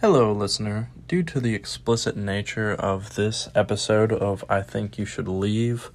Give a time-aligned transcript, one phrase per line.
[0.00, 0.90] Hello, listener.
[1.08, 5.90] Due to the explicit nature of this episode of I Think You Should Leave,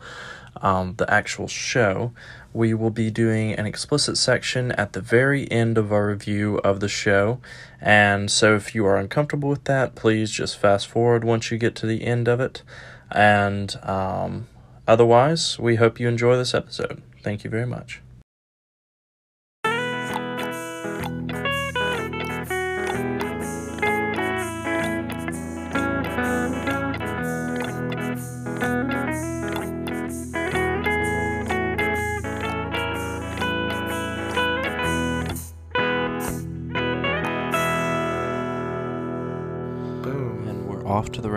[0.58, 2.12] um, the actual show,
[2.52, 6.82] we will be doing an explicit section at the very end of our review of
[6.82, 7.40] the show.
[7.80, 11.74] And so, if you are uncomfortable with that, please just fast forward once you get
[11.76, 12.62] to the end of it.
[13.10, 14.50] And um,
[14.86, 17.02] otherwise, we hope you enjoy this episode.
[17.22, 18.03] Thank you very much.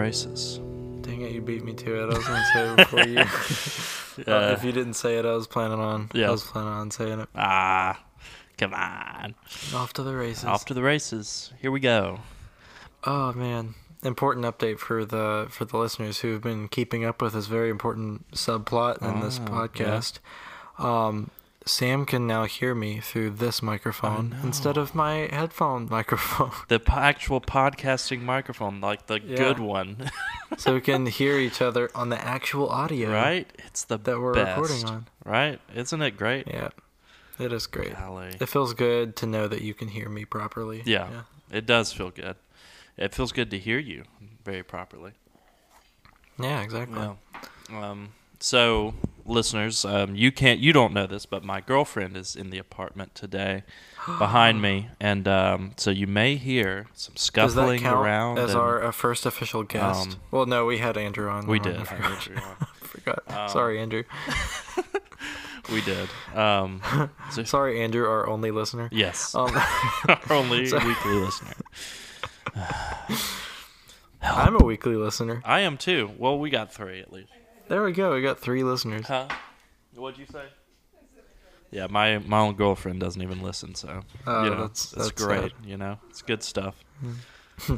[0.06, 0.60] Races.
[1.02, 2.04] Dang it, you beat me to it.
[2.12, 3.24] I was going to say it before you.
[4.26, 6.08] Uh, if you didn't say it, I was planning on.
[6.14, 6.28] Yeah.
[6.28, 7.28] I was planning on saying it.
[7.34, 8.02] Ah,
[8.56, 9.34] come on.
[9.74, 10.44] Off to the races.
[10.46, 11.52] Off to the races.
[11.60, 12.20] Here we go.
[13.04, 17.34] oh man, important update for the for the listeners who have been keeping up with
[17.34, 19.50] this very important subplot in this Oh, yeah.
[19.68, 20.18] podcast.
[20.78, 21.30] Um,
[21.68, 26.94] Sam can now hear me through this microphone instead of my headphone microphone, The po-
[26.98, 29.36] actual podcasting microphone, like the Yeah.
[29.36, 30.10] good one,
[30.56, 33.50] so we can hear each other on the actual audio right?
[33.66, 35.06] It's the that we're best, recording on.
[35.24, 35.60] right?
[35.74, 36.46] Isn't it great?
[36.46, 36.68] Yeah,
[37.40, 37.96] it is great.
[37.96, 38.36] Golly.
[38.40, 40.82] It feels good to know that you can hear me properly.
[40.86, 41.22] Yeah.
[41.50, 42.36] It does feel good.
[42.96, 44.04] It feels good to hear you
[44.44, 45.12] very properly.
[46.38, 47.00] Yeah, exactly.
[47.00, 47.90] Yeah.
[47.90, 48.12] Um,
[48.46, 48.94] so,
[49.24, 53.12] listeners, um, you can't, you don't know this, but my girlfriend is in the apartment
[53.16, 53.64] today,
[54.06, 58.38] behind me, and um, so you may hear some scuffling around.
[58.38, 60.10] as and- our uh, first official guest?
[60.10, 61.48] um, well, no, we had Andrew on.
[61.48, 61.76] we did.
[61.80, 62.12] I forgot.
[62.12, 62.36] Andrew,
[62.82, 63.22] forgot.
[63.26, 64.04] Um, Sorry, Andrew.
[65.72, 66.08] we did.
[66.32, 66.80] Um,
[67.32, 68.88] so- Sorry, Andrew, our only listener.
[68.92, 69.50] yes, Um,
[70.08, 71.54] our only so- weekly listener.
[74.22, 75.42] I'm a weekly listener.
[75.44, 76.12] I am too.
[76.16, 77.28] Well, we got three at least.
[77.68, 78.14] There we go.
[78.14, 79.06] We got three listeners.
[79.06, 79.28] Huh?
[79.94, 80.44] What'd you say?
[81.70, 85.10] Yeah, my my own girlfriend doesn't even listen, so Oh, you know, that's- it's that's
[85.10, 85.52] great.
[85.52, 85.66] sad.
[85.66, 86.76] You know, it's good stuff.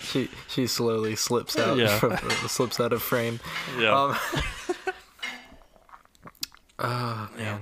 [0.00, 1.76] She she slowly slips out.
[1.76, 1.98] Yeah.
[1.98, 3.40] From, slips out of frame.
[3.78, 4.00] Yeah.
[4.00, 4.16] Um,
[6.78, 7.58] oh yeah.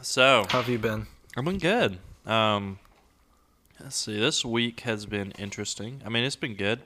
[0.00, 1.08] So how have you been?
[1.36, 1.98] I've been good.
[2.24, 2.78] Um,
[3.80, 4.18] let's see.
[4.18, 6.00] This week has been interesting.
[6.06, 6.82] I mean, it's been good.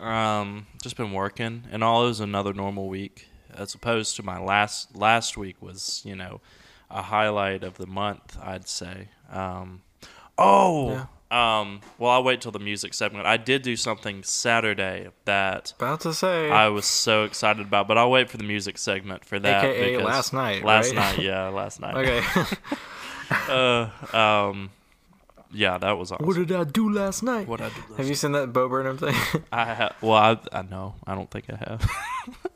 [0.00, 4.96] Um, just been working, and all is another normal week, as opposed to my last
[4.96, 6.40] last week was, you know,
[6.90, 8.38] a highlight of the month.
[8.42, 9.08] I'd say.
[9.30, 9.82] Um,
[10.38, 11.06] oh.
[11.30, 13.24] Um, well, I'll wait till the music segment.
[13.24, 16.50] I did do something Saturday that About to say.
[16.50, 19.64] I was so excited about, but I'll wait for the music segment for that.
[19.64, 21.16] AKA last night, Last right?
[21.16, 21.94] night, yeah, last night.
[21.96, 22.56] okay.
[23.48, 24.70] Uh, um,
[25.52, 26.26] yeah, that was awesome.
[26.26, 27.46] what did I do last night?
[27.48, 29.14] What I did last Have you seen that Bo Burnham thing?
[29.52, 30.94] I ha- well, I I know.
[31.06, 31.90] I don't think I have.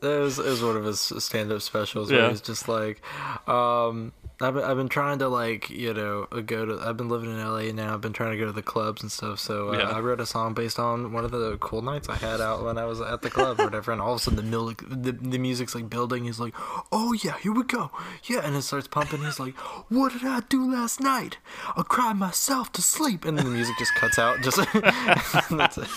[0.01, 2.29] It was, it was one of his stand-up specials where Yeah.
[2.29, 3.01] he's just like,
[3.49, 4.11] um,
[4.41, 7.29] I've been, I've been trying to like you know uh, go to I've been living
[7.29, 7.93] in LA now.
[7.93, 9.39] I've been trying to go to the clubs and stuff.
[9.39, 9.89] So uh, Yeah.
[9.89, 12.77] I wrote a song based on one of the cool nights I had out when
[12.77, 13.93] I was at the club or whatever.
[13.93, 16.25] And all of a sudden the music the, the music's like building.
[16.25, 16.53] He's like,
[16.91, 17.91] oh yeah, here we go,
[18.25, 19.23] yeah, and it starts pumping.
[19.23, 19.55] He's like,
[19.89, 21.37] what did I do last night?
[21.77, 24.41] I cried myself to sleep, and then the music just cuts out.
[24.41, 24.57] Just
[25.49, 25.87] that's it.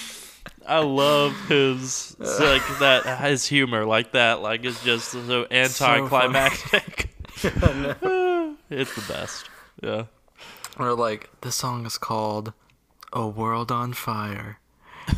[0.67, 4.43] I love his like that his humor like that.
[4.43, 7.11] Like it's just so anticlimactic.
[8.71, 9.49] it's the best.
[9.83, 10.05] Yeah.
[10.79, 12.53] Or like the song is called
[13.13, 14.59] "A World on Fire,"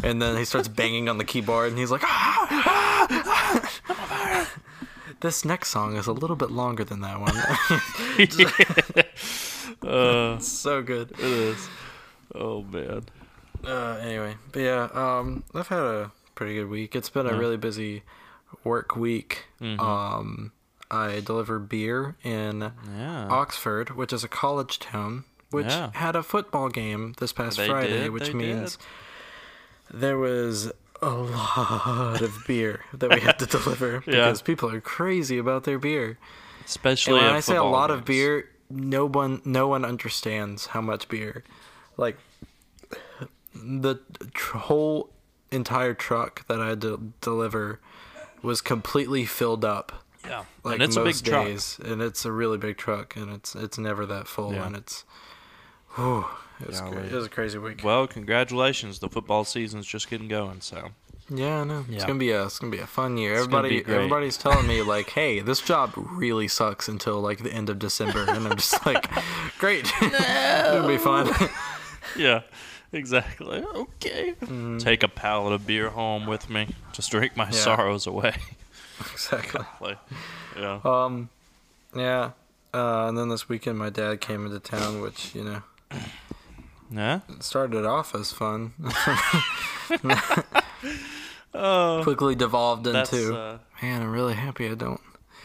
[0.03, 4.51] and then he starts banging on the keyboard, and he's like, "Ah, ah, ah."
[5.21, 7.35] "This next song is a little bit longer than that one."
[9.83, 11.11] Uh, so good.
[11.13, 11.69] it is.
[12.35, 13.03] Oh man.
[13.65, 16.95] Uh, anyway, but yeah, um, I've had a pretty good week.
[16.95, 17.39] It's been a Yeah.
[17.39, 18.03] really busy
[18.63, 19.47] work week.
[19.61, 19.81] Mhm.
[19.81, 20.53] Um,
[20.91, 23.27] I deliver beer in Yeah.
[23.29, 25.91] Oxford, which is a college town, which Yeah.
[25.95, 28.77] had a football game this past They Friday, did, which means
[29.93, 30.73] there was
[31.03, 34.13] a lot of beer that we had to deliver Yeah.
[34.27, 36.19] because people are crazy about their beer.
[36.65, 40.81] Especially And when I say a lot of beer, no one no one understands how
[40.81, 41.43] much beer.
[41.97, 42.17] Like
[43.55, 43.97] the
[44.35, 45.11] tr- whole
[45.51, 47.81] entire truck that I had to deliver
[48.43, 50.45] was completely filled up Yeah.
[50.65, 51.45] like and it's a big most truck.
[51.47, 54.67] days, and it's a really big truck, and it's it's never that full, Yeah.
[54.67, 55.05] and it's,
[55.97, 56.25] whew,
[56.61, 57.83] it was cra- it was a crazy week.
[57.85, 58.99] Well, congratulations.
[59.01, 60.91] The football season's just getting going, so.
[61.29, 63.35] yeah, I know it's gonna be a it's gonna be a fun year.
[63.35, 67.69] It's Everybody everybody's telling me like, hey, this job really sucks until like the end
[67.71, 69.09] of December, and I'm just like,
[69.59, 71.31] great, it'll be fun.
[72.17, 72.43] Yeah.
[72.93, 73.63] exactly.
[73.63, 74.35] Okay.
[74.41, 74.79] Mm-hmm.
[74.79, 76.67] Take a pallet of beer home with me.
[76.93, 78.35] Just drink my sorrows away.
[79.13, 79.65] Exactly.
[79.81, 79.99] like,
[80.59, 80.81] yeah.
[80.85, 81.29] Um,
[81.95, 82.31] yeah.
[82.73, 85.63] Uh, and then this weekend, my dad came into town, which you know
[86.91, 87.21] Yeah.
[87.41, 88.73] started off as fun,
[91.53, 93.37] Oh, quickly devolved into.
[93.37, 95.01] Uh, Man, I'm really happy I don't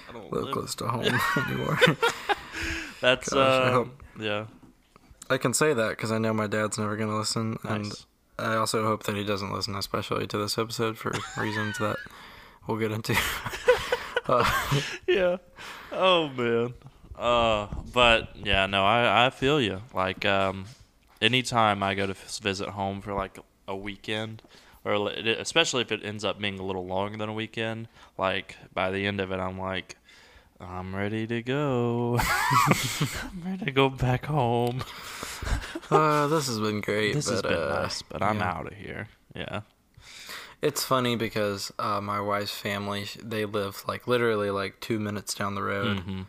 [0.07, 1.05] I don't live live- close to home
[1.47, 1.79] anymore.
[3.01, 3.29] That's.
[3.29, 4.45] Gosh, I uh, hope- yeah.
[5.29, 7.91] I can say that because I know my dad's never gonna listen, and
[8.37, 11.11] I also hope that he doesn't listen, especially to this episode for
[11.41, 11.97] reasons that
[12.67, 13.17] we'll get into.
[14.27, 15.37] uh, yeah.
[15.91, 16.73] Oh man.
[17.17, 19.81] Uh, but yeah, no, I I feel you.
[19.93, 20.65] Like um,
[21.21, 24.41] anytime I go to visit home for like a weekend,
[24.83, 28.91] or especially if it ends up being a little longer than a weekend, like by
[28.91, 29.97] the end of it, I'm like.
[30.57, 32.17] I'm ready to go.
[32.21, 34.85] I'm ready to go back home.
[35.91, 37.13] uh, this has been great.
[37.13, 38.51] This but, has been uh, nice, but I'm yeah.
[38.51, 39.09] out of here.
[39.35, 39.61] Yeah.
[40.61, 45.55] It's funny because uh, my wife's family they live like literally like two minutes down
[45.55, 46.21] the road, hmm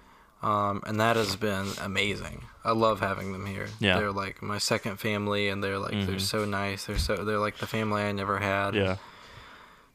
[0.42, 2.44] um, and that has been amazing.
[2.62, 3.68] I love having them here.
[3.80, 3.98] Yeah.
[3.98, 6.20] they're like my second family, and they're like they're Mhm.
[6.20, 6.84] so nice.
[6.84, 8.74] They're so they're like the family I never had.
[8.74, 8.96] Yeah.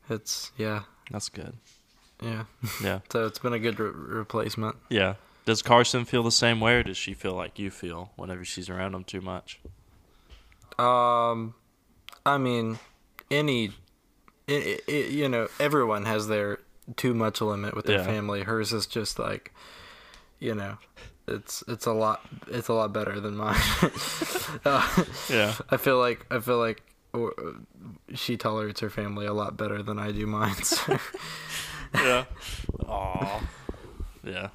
[0.09, 0.81] it's yeah
[1.11, 1.53] That's good.
[2.21, 2.45] yeah.
[2.83, 2.99] Yeah.
[3.11, 4.75] So it's been a good re- replacement.
[4.89, 5.15] Yeah.
[5.45, 8.69] Does Carson feel the same way, or does she feel like you feel whenever she's
[8.69, 9.59] around him too much?
[10.77, 11.53] Um,
[12.25, 12.79] I mean,
[13.29, 13.71] any,
[14.51, 16.59] i i you know, everyone has their
[16.95, 18.05] too much limit with their Yeah.
[18.05, 18.43] family.
[18.43, 19.53] Hers is just like,
[20.39, 20.77] you know,
[21.27, 23.59] it's it's a lot it's a lot better than mine.
[24.65, 25.53] uh, Yeah.
[25.69, 26.83] I feel like I feel like
[28.13, 30.55] she tolerates her family a lot better than I do mine.
[30.63, 30.97] So.
[31.93, 32.23] Yeah.
[32.87, 33.41] Aw.
[34.23, 34.47] Yeah.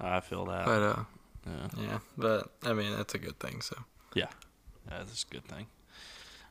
[0.00, 0.64] I feel that.
[0.66, 1.04] but uh,
[1.46, 1.68] yeah.
[1.78, 3.60] yeah, but I mean that's a good thing.
[3.62, 3.76] So
[4.14, 4.30] Yeah.
[4.88, 5.66] That's a good thing.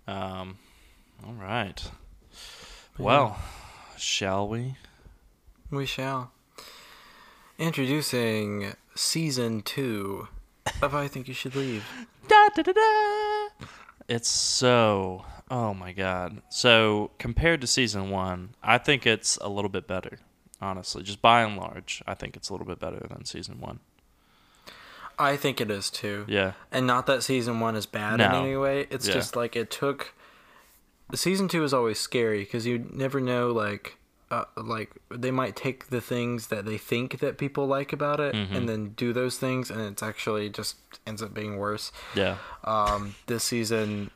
[0.07, 0.57] Um.
[1.27, 1.83] All right.
[2.97, 3.39] Well,
[3.97, 4.75] shall we?
[5.69, 6.31] we shall.
[7.57, 10.27] Introducing season two
[10.81, 11.85] of I Think You Should Leave.
[12.27, 13.65] Da, da, da, da.
[14.07, 15.25] It's so.
[15.49, 16.41] Oh my god.
[16.49, 20.19] So compared to season one, I think it's a little bit better.
[20.61, 23.79] Honestly, just by and large, I think it's a little bit better than season one.
[25.19, 26.23] I think it is too.
[26.29, 26.53] Yeah.
[26.71, 28.87] And not that season one is bad in any way.
[28.89, 29.15] It's Yeah.
[29.15, 30.13] just like it took.
[31.13, 33.97] Season two is always scary because you never know, like,
[34.29, 38.33] uh, like they might take the things that they think that people like about it
[38.33, 38.55] Mhm.
[38.55, 41.91] and then do those things, and it's actually just ends up being worse.
[42.15, 42.37] Yeah.
[42.63, 44.11] Um, this season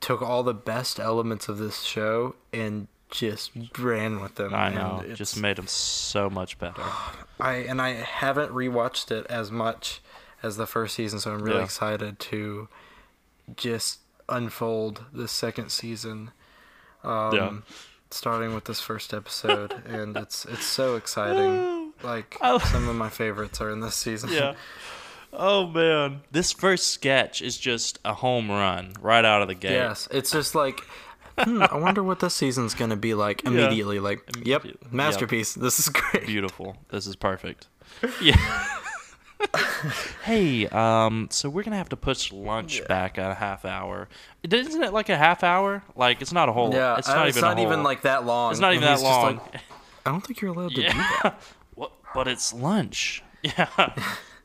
[0.00, 4.52] took all the best elements of this show and just ran with them.
[4.54, 5.14] I and know.
[5.14, 6.82] Just made them so much better.
[7.40, 10.00] I and I haven't rewatched it as much
[10.42, 11.64] as the first season, so I'm really Yeah.
[11.64, 12.68] excited to
[13.56, 16.30] just unfold this second season.
[17.02, 17.52] Um, Yeah.
[18.10, 21.92] Starting with this first episode, and it's it's so exciting.
[22.02, 22.36] Like
[22.66, 24.30] some of my favorites are in this season.
[24.30, 24.54] yeah.
[25.32, 29.72] Oh man, this first sketch is just a home run right out of the gate.
[29.72, 30.80] Yes, it's just like,
[31.38, 33.50] hmm, I wonder what this season's gonna be like Yeah.
[33.52, 34.00] immediately.
[34.00, 34.92] Like, yep, Immediate- yep.
[34.92, 35.54] masterpiece.
[35.54, 36.26] This is great.
[36.26, 36.76] Beautiful.
[36.90, 37.68] This is perfect.
[38.20, 38.36] Yeah.
[40.24, 44.08] Hey, um, so we're gonna have to push lunch back a half hour.
[44.42, 45.82] Isn't it like a half hour?
[45.96, 46.72] Like it's not a whole.
[46.72, 47.48] Yeah, it's not it's even.
[47.48, 48.52] not a even like that long.
[48.52, 49.36] It's not even And that long.
[49.36, 49.60] like,
[50.06, 51.40] I don't think you're allowed to do that.
[51.74, 51.92] What?
[52.14, 53.22] But it's lunch.
[53.42, 53.68] Yeah.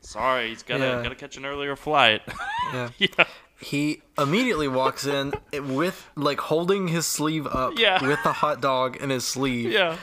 [0.02, 1.04] Sorry, he's gotta Yeah.
[1.04, 2.22] gotta catch an earlier flight.
[2.74, 2.90] Yeah.
[2.98, 3.24] yeah.
[3.62, 8.02] He immediately walks in with like holding his sleeve up Yeah.
[8.06, 9.98] with the hot dog in his sleeve Yeah.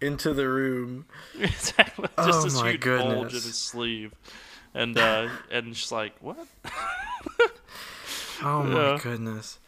[0.00, 1.06] Into the room.
[1.40, 2.08] Exactly.
[2.18, 4.12] Just Oh this my huge bulge in his sleeve.
[4.74, 6.46] And uh and she's like, What?
[8.42, 8.98] Oh my Yeah.
[9.02, 9.58] goodness.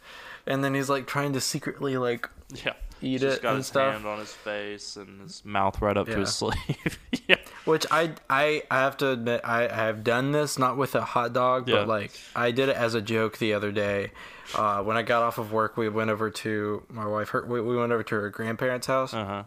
[0.45, 2.29] And then he's like trying to secretly like
[2.65, 2.73] Yeah.
[3.01, 3.93] eat Just it got and his stuff.
[3.93, 6.99] hand on his face and his mouth right up to his sleeve.
[7.27, 7.37] yeah.
[7.65, 11.01] Which I I I have to admit I I have done this not with a
[11.05, 11.79] hot dog Yeah.
[11.79, 14.11] but like I did it as a joke the other day.
[14.55, 17.29] Uh, when I got off of work, we went over to my wife.
[17.29, 19.43] Her, we, we went over to her grandparents' house, Uh huh.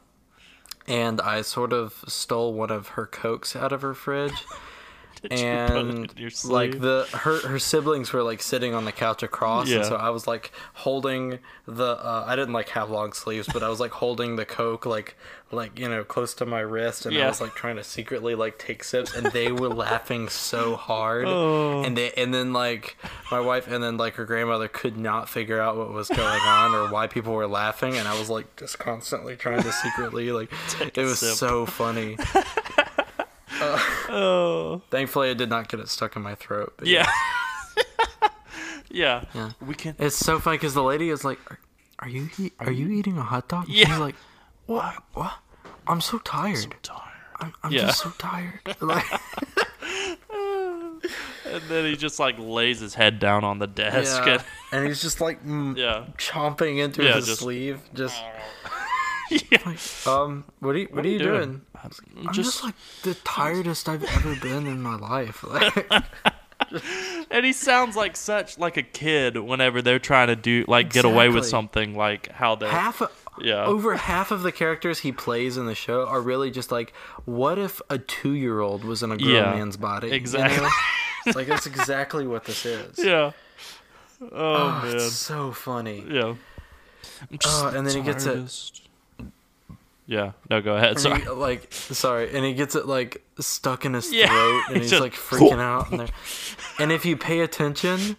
[0.88, 4.44] And I sort of stole one of her cokes out of her fridge.
[5.30, 6.52] Did you put and in your sleeve?
[6.52, 9.76] like the her her siblings were like sitting on the couch across Yeah.
[9.78, 13.62] and so i was like holding the uh, i didn't like have long sleeves but
[13.62, 15.16] i was like holding the coke like
[15.52, 18.58] like you know close to my wrist and i was like trying to secretly like
[18.58, 21.82] take sips and they were laughing so hard Oh.
[21.84, 22.96] and they and then like
[23.30, 26.74] my wife and then like her grandmother could not figure out what was going on
[26.74, 30.50] or why people were laughing and i was like just constantly trying to secretly like
[30.68, 31.34] Take it was sip.
[31.36, 32.16] so funny
[34.08, 34.82] oh.
[34.90, 37.06] thankfully i did not get it stuck in my throat but Yeah.
[38.90, 39.24] Yeah.
[39.34, 39.50] Yeah.
[39.60, 39.94] We can.
[39.98, 41.58] It's so funny because the lady is like, "Are,
[41.98, 43.86] are you eat, are you eating a hot dog?" Yeah.
[43.88, 44.14] She's like,
[44.66, 44.94] "What?
[45.12, 45.34] What?
[45.86, 46.56] I'm so tired.
[46.56, 47.02] So tired.
[47.40, 47.86] I'm, I'm Yeah.
[47.86, 49.04] just so tired." Like,
[51.46, 54.22] And then he just like lays his head down on the desk.
[54.26, 54.32] yeah.
[54.34, 56.06] And, And he's just like mm, yeah.
[56.16, 57.80] chomping into Yeah, his just- sleeve.
[57.94, 58.20] Just
[59.30, 59.76] yeah.
[60.06, 61.62] um, what are you what, are you doing?
[61.82, 61.90] I'm
[62.26, 65.42] I'm just, like the tiredest I've ever been in my life.
[65.44, 65.86] Like,
[67.30, 71.04] and he sounds like such like a kid whenever they're trying to do like get
[71.04, 73.64] away with something like how they half of, Yeah.
[73.66, 76.92] over half of the characters he plays in the show are really just like
[77.24, 80.62] what if a two-year-old was in a grown Yeah, man's body you exactly.
[80.62, 80.70] know?
[81.34, 83.32] Like that's exactly what this is yeah.
[84.22, 84.96] Oh, oh, man.
[84.96, 86.34] it's so funny Yeah.
[87.38, 88.85] Just Oh, and then he gets it- tiredest.
[90.06, 90.32] Yeah.
[90.48, 90.98] No, go ahead.
[91.00, 91.20] Sorry.
[91.22, 94.82] he, like sorry and he gets it like stuck in his Yeah, throat and he
[94.82, 96.08] he's just- like freaking out and, there-
[96.78, 98.16] and if you pay attention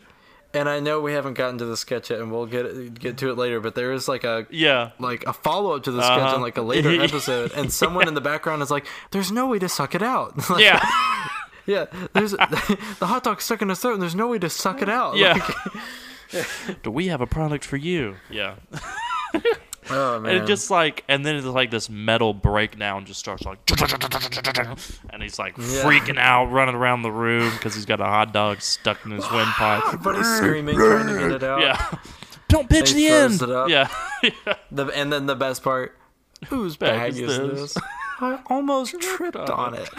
[0.54, 3.30] and i know we haven't gotten to the sketch yet and we'll get get to
[3.30, 4.92] it later but there is like a Yeah.
[5.00, 6.36] like a follow up to the sketch Uh-huh.
[6.38, 9.60] in like a later episode, and someone in the background is like, "There's no way
[9.60, 10.84] to suck it out." Like, Yeah.
[11.66, 11.86] yeah.
[12.14, 14.90] There's the hot dog stuck in his throat, and there's no way to suck it
[14.90, 15.18] out.
[15.18, 15.34] Yeah.
[16.34, 18.16] Like, Do we have a product for you?
[18.30, 18.56] Yeah.
[19.90, 20.36] Oh man.
[20.36, 23.60] And it just like, and then it's like this metal breakdown just starts like,
[25.10, 28.62] and he's like freaking out, running around the room because he's got a hot dog
[28.62, 30.02] stuck in his windpipe.
[30.04, 31.62] but he's screaming, trying to get it out.
[31.62, 31.98] Yeah.
[32.50, 33.42] Don't pitch He the end.
[33.42, 33.70] up.
[33.70, 33.90] Yeah.
[34.72, 35.98] The, and then the best part,
[36.48, 37.78] whose bag, is, this?
[38.20, 39.90] I almost tripped on it.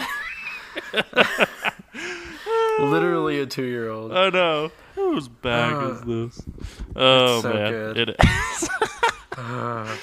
[2.79, 4.13] Literally a two-year-old.
[4.13, 4.71] I know.
[4.95, 6.45] Whose bag Uh, is this?
[6.95, 7.97] Oh so man, good.
[7.97, 8.69] it is.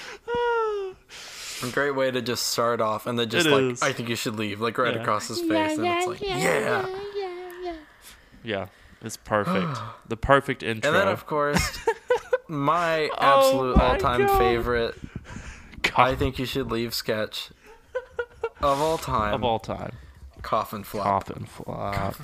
[1.63, 3.83] A great way to just start off, and then just It like, is.
[3.83, 5.01] I think you should leave, like right Yeah.
[5.01, 6.37] across his face, and it's like, yeah.
[6.39, 6.87] yeah,
[7.65, 7.73] yeah,
[8.45, 8.67] yeah.
[9.03, 9.79] it's perfect.
[10.09, 10.91] the perfect intro.
[10.91, 11.79] And then, of course,
[12.49, 14.39] my Oh absolute my all-time God.
[14.39, 14.95] favorite,
[15.81, 17.49] God, I think you should leave sketch
[18.61, 19.93] of all time, of all time,
[20.43, 21.05] coffin flop.
[21.25, 22.17] coffin flop.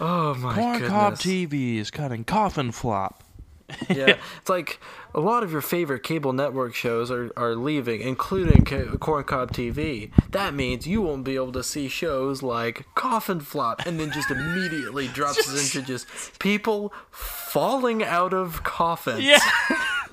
[0.00, 1.50] Oh my Corn cob goodness!
[1.52, 3.23] TV is cutting coffin flop.
[3.88, 4.80] yeah, it's like
[5.14, 9.52] a lot of your favorite cable network shows are, are leaving, including Ca- Corn Cob
[9.52, 10.10] TV.
[10.30, 14.30] That means you won't be able to see shows like Coffin Flop, and then just
[14.30, 16.06] immediately drops into just
[16.38, 19.24] people falling out of coffins.
[19.24, 19.40] Yeah.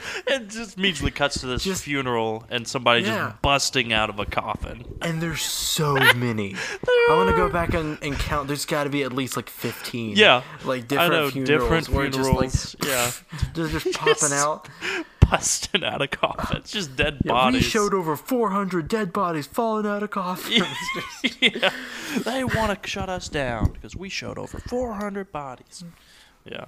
[0.28, 3.30] it just immediately cuts to this Just- funeral and somebody Yeah.
[3.30, 4.84] just busting out of a coffin.
[5.02, 6.56] And there's so many.
[7.10, 8.48] I want to go back and, and count.
[8.48, 10.16] There's got to be at least like 15.
[10.18, 10.44] Yeah.
[10.66, 11.62] Like I different know, funerals.
[11.64, 12.54] different funerals.
[12.54, 13.12] Just, like, yeah.
[13.54, 14.68] they're just popping out.
[15.30, 16.72] Busting out of coffins.
[16.72, 17.62] Just dead Yeah, bodies.
[17.62, 20.66] we showed over 400 dead bodies falling out of coffins.
[21.40, 21.70] yeah.
[22.26, 25.84] They want to shut us down because we showed over 400 bodies.
[25.86, 25.92] Mm.
[26.52, 26.66] Yeah.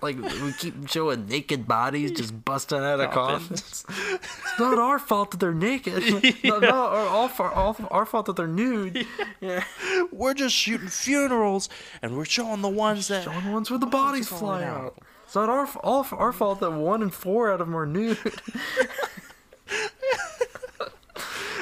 [0.00, 3.84] Like we keep showing naked bodies just busting out of Coffins.
[3.88, 6.02] It's not our fault that they're naked.
[6.44, 9.06] Not, not our, all for, all, our fault that they're nude.
[9.40, 9.64] Yeah.
[10.10, 11.68] We're just shooting funerals
[12.02, 13.24] and we're showing the ones that.
[13.24, 14.84] Showing the ones where the oh, bodies fly out.
[14.84, 14.98] out.
[15.24, 18.18] It's not our all our fault that one in four out of them are nude.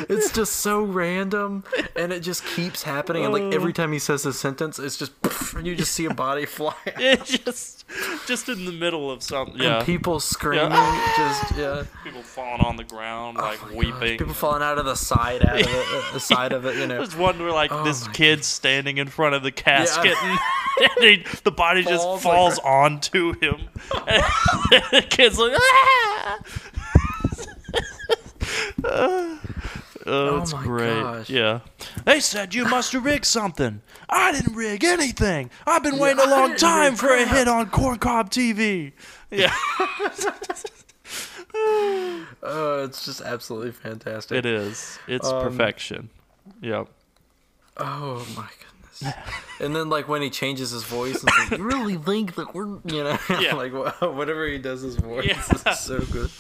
[0.09, 1.65] it's just so random,
[1.97, 3.25] and it just keeps happening.
[3.25, 5.21] And like every time he says a sentence, it's just
[5.57, 6.75] and you just see a body fly.
[6.87, 7.85] It's just,
[8.27, 9.61] just in the middle of something.
[9.61, 9.79] Yeah.
[9.79, 11.13] And people screaming, Yeah.
[11.17, 11.85] just yeah.
[12.05, 14.19] People falling on the ground, like Oh gosh, weeping.
[14.19, 16.87] People falling out of the side out of it, uh, the side of it, you
[16.87, 16.97] know.
[16.99, 20.39] There's one where like Oh this kid kid's standing in front of the casket and,
[20.81, 23.69] and he, the body just Falls like onto him.
[24.09, 24.23] And
[24.93, 26.39] the kid's like, ah!
[30.07, 31.01] Oh, Oh it's my great.
[31.01, 31.29] gosh.
[31.31, 31.61] Yeah.
[32.05, 33.81] They said you must have rigged something.
[34.09, 35.51] I didn't rig anything.
[35.67, 38.93] I've been waiting a long time for a hit on Corncob TV.
[39.31, 39.55] Yeah.
[42.43, 44.37] Oh, it's just absolutely fantastic.
[44.39, 44.99] it is.
[45.09, 46.11] It's Um, perfection.
[46.61, 46.89] Yep.
[47.79, 48.49] Oh my
[49.03, 49.15] goodness.
[49.61, 52.67] and then like when he changes his voice, it's like, you really think that we're,
[52.85, 53.55] you know, Yeah.
[53.55, 55.73] like whatever he does his voice Yeah.
[55.73, 56.31] is so good.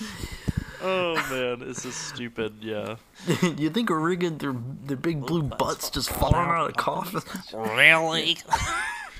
[0.82, 2.56] Oh man, this is stupid.
[2.60, 2.96] Yeah.
[3.56, 4.54] you think we're rigging their
[4.84, 7.24] their big blue butts just falling out of coffins?
[7.54, 8.38] Really?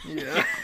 [0.07, 0.45] yeah.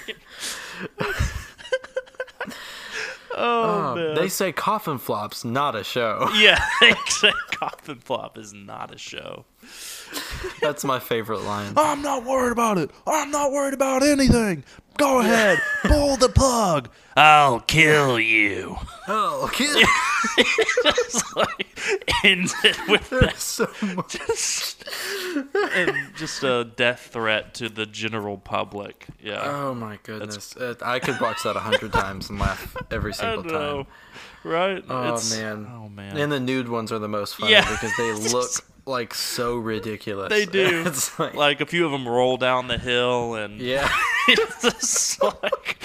[3.34, 4.14] Oh, uh, man.
[4.14, 6.28] They say coffin flops, not a show.
[6.34, 9.46] yeah, they say Coffin Flop is not a show.
[10.60, 11.72] That's my favorite line.
[11.76, 12.90] I'm not worried about it.
[13.06, 14.64] I'm not worried about anything.
[14.98, 16.90] Go ahead, pull the plug.
[17.16, 18.76] I'll kill you.
[19.08, 19.86] Oh, kid.
[20.94, 21.78] Just like
[22.24, 23.38] ends it with that.
[23.38, 24.16] so much.
[25.74, 29.06] and just a death threat to the general public.
[29.22, 29.42] Yeah.
[29.44, 30.54] Oh my goodness.
[30.56, 33.86] It, I could watch that a hundred times and laugh every single time.
[34.44, 34.84] Right?
[34.88, 35.66] Oh It's- man.
[35.74, 36.16] Oh man.
[36.16, 37.68] And the nude ones are the most fun Yeah.
[37.70, 38.50] because they look
[38.86, 40.28] like so ridiculous.
[40.30, 40.82] they do.
[40.86, 43.88] It's like, like a few of them roll down the hill and yeah.
[44.28, 45.78] it's just like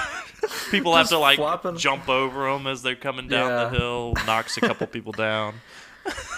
[0.70, 1.76] people have to like flopping.
[1.76, 3.64] jump over them as they're coming down Yeah.
[3.68, 5.54] the hill knocks a couple people down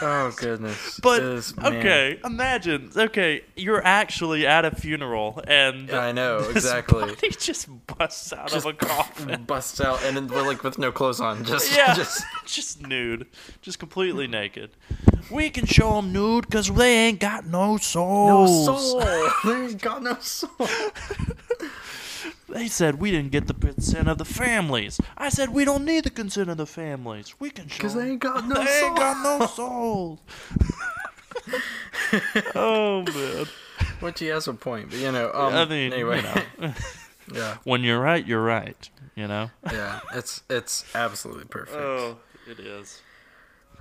[0.03, 0.99] Oh goodness.
[1.03, 7.15] but This okay imagine okay you're actually at a funeral and Yeah, I know exactly.
[7.15, 11.21] body just busts out of a coffin Busts out and then like with no clothes
[11.21, 13.27] on, just yeah just just nude
[13.63, 14.71] just completely naked
[15.31, 18.27] we can show them nude because they ain't got no soul.
[18.27, 19.31] no souls soul.
[19.45, 20.51] There's got no soul.
[22.53, 25.01] They said we didn't get the consent of the families.
[25.17, 27.35] I said we don't need the consent of the families.
[27.39, 28.89] We can show Because they ain't got no They soul.
[28.89, 30.19] ain't got no souls.
[32.55, 33.47] oh man.
[34.01, 35.31] Which he has a point, but you know.
[35.33, 36.17] Um, I mean, anyway.
[36.59, 36.75] you know,
[37.35, 38.89] yeah, when you're right, you're right.
[39.15, 39.51] You know.
[39.71, 40.01] yeah.
[40.15, 41.77] It's it's absolutely perfect.
[41.77, 42.17] Oh,
[42.49, 43.01] it is.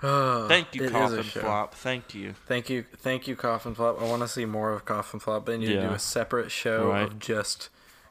[0.03, 1.23] Oh, Thank you, Coffin.
[1.23, 1.73] Flop.
[1.73, 2.33] Thank you.
[2.47, 4.01] Thank you, thank you, Coffin Flop.
[4.01, 5.45] I want to see more of Coffin Flop.
[5.45, 7.03] They need to do a separate show Right.
[7.03, 7.69] of just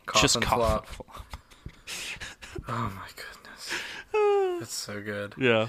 [0.08, 0.86] Coffin Just Flop.
[0.86, 1.26] Coffin Flop.
[2.68, 3.72] Oh my goodness,
[4.62, 5.34] it's so good.
[5.38, 5.68] Yeah.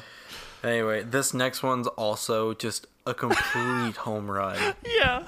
[0.64, 4.76] Anyway, this next one's also just a complete home run.
[4.86, 5.24] Yeah.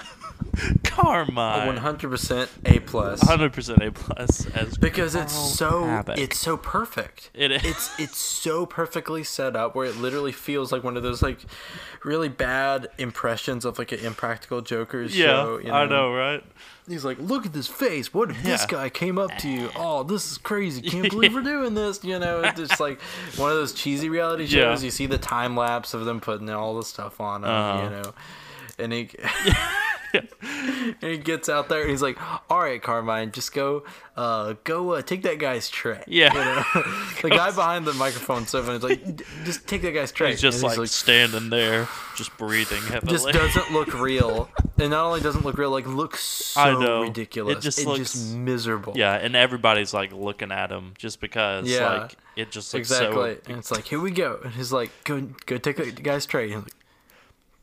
[1.01, 1.67] Carmine.
[1.67, 3.19] One hundred percent A plus.
[3.23, 6.17] 100% A plus as Because it's so Havoc.
[6.17, 7.29] it's so perfect.
[7.33, 7.63] It is.
[7.65, 11.39] It's it's so perfectly set up where it literally feels like one of those like
[12.03, 15.57] really bad impressions of like an impractical Joker's yeah, show.
[15.59, 15.73] You know?
[15.73, 16.43] I know, right?
[16.87, 18.13] He's like, look at this face.
[18.13, 19.69] What if this guy came up to you?
[19.75, 20.81] Oh, this is crazy.
[20.89, 22.03] Can't believe we're doing this.
[22.03, 22.99] You know, it's just like
[23.37, 24.81] one of those cheesy reality shows.
[24.81, 24.85] Yeah.
[24.85, 27.83] You see the time lapse of them putting all the stuff on Uh-huh.
[27.83, 28.13] you know.
[28.79, 29.09] And he
[30.13, 32.17] and he gets out there and he's like,
[32.49, 33.83] "All right, Carmine, just go,
[34.17, 36.33] uh, go, uh, take that guy's tray." Yeah.
[36.33, 36.63] You know?
[37.21, 39.03] the guy behind the microphone so is like,
[39.45, 43.11] "Just take that guy's tray." He's just And like, standing there, just breathing heavily.
[43.11, 44.49] just doesn't look real.
[44.77, 47.03] And not only doesn't look real, like looks so know.
[47.03, 48.93] It just It looks- miserable.
[48.95, 51.99] Yeah, and everybody's like looking at him just because Yeah.
[52.01, 53.35] like it just looks exactly.
[53.35, 54.39] so And it's like, here we go.
[54.43, 56.51] And he's like, go, go take the guy's tray.
[56.51, 56.73] And he's like,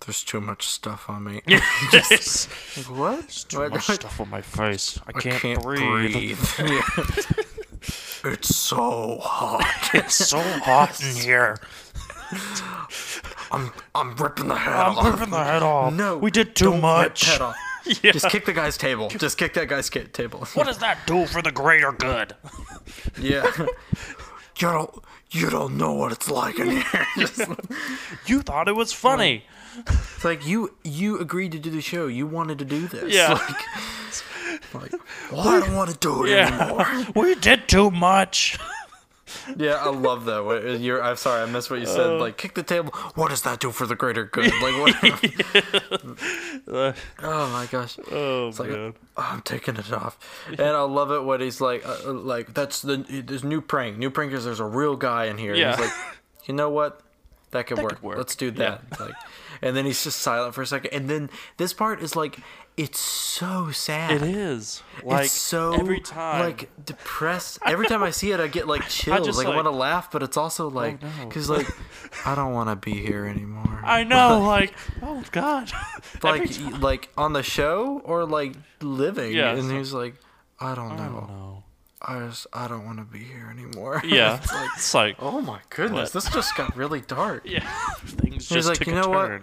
[0.06, 1.42] there's too much stuff on me.
[1.92, 2.48] It's
[2.88, 3.28] like, what?
[3.48, 3.70] too What?
[3.72, 4.98] much stuff on my face.
[5.06, 6.12] I I can't, can't breathe.
[6.12, 6.38] breathe.
[8.24, 9.90] It's so hot.
[9.94, 11.56] It's so hot in here.
[13.52, 15.14] I'm I'm ripping the head I'm off.
[15.14, 15.94] ripping the head off.
[15.94, 17.24] No, we did too don't rip much.
[17.26, 17.56] Head off.
[18.02, 18.12] Yeah.
[18.12, 19.08] Just kick the guy's table.
[19.08, 20.44] Just kick that guy's ki- table.
[20.52, 22.34] What does that do for the greater good?
[23.18, 23.50] yeah.
[23.58, 23.66] You
[24.68, 27.06] don't you don't know what it's like in here.
[27.16, 27.40] Just-
[28.26, 29.46] You thought it was funny.
[29.86, 32.06] It's like you you agreed to do the show.
[32.06, 33.14] You wanted to do this.
[33.14, 33.32] Yeah.
[34.72, 34.92] Like, like
[35.32, 36.86] well, I don't want to do it anymore.
[37.14, 38.58] We did too much.
[39.56, 40.78] Yeah, I love that.
[40.80, 42.18] You're, I'm sorry, I missed what you said.
[42.18, 42.92] like, kick the table.
[43.14, 44.50] What does that do for the greater good?
[44.62, 44.94] Like, what?
[46.68, 47.98] Uh, oh my gosh.
[48.12, 48.94] oh like man.
[49.16, 52.52] Oh, I'm taking it off, and I love it when he's like, uh, uh, like
[52.52, 54.44] that's the there's new prank, new prankers.
[54.44, 55.54] There's a real guy in here.
[55.54, 55.70] Yeah.
[55.76, 55.94] He's like,
[56.46, 57.00] you know what?
[57.52, 57.94] That could, That work.
[57.94, 58.18] could work.
[58.18, 58.78] Let's do Yeah.
[58.90, 59.00] that.
[59.00, 59.14] Like,
[59.62, 62.38] and then he's just silent for a second, and then this part is like,
[62.78, 64.12] it's so sad.
[64.12, 66.40] It is like it's so every time.
[66.40, 67.58] like depressed.
[67.66, 69.26] Every time I see it, I get like chills.
[69.26, 71.08] just, like, I want to laugh, but it's also oh, like no.
[71.26, 71.66] because like
[72.26, 73.80] I don't want to be here anymore.
[73.84, 75.72] I know, like oh god.
[76.22, 76.48] Like
[76.80, 79.32] like on the show or like living.
[79.32, 80.14] Yeah, and so- he's like,
[80.60, 81.02] I don't know.
[81.02, 81.64] I don't know.
[82.00, 84.00] I just I don't want to be here anymore.
[84.04, 86.24] Yeah, It's like, it's like oh my goodness, What?
[86.24, 87.42] this just got really dark.
[87.44, 87.68] yeah,
[88.38, 89.42] things He's just like, took "You a know what?"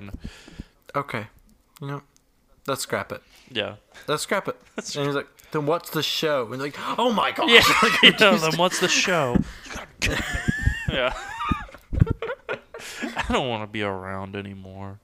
[0.96, 1.28] Okay,
[1.82, 2.02] you know,
[2.68, 3.22] let's scrap it.
[3.52, 3.76] Yeah.
[4.08, 4.58] Let's scrap it.
[4.78, 6.52] and he's like, then what's the show?
[6.52, 7.50] And like, oh my god.
[7.50, 7.62] Yeah.
[7.84, 9.38] Like, yeah then what's the show?
[9.66, 10.22] You gotta kill me.
[10.90, 11.14] yeah.
[13.18, 15.00] I don't want to be around anymore.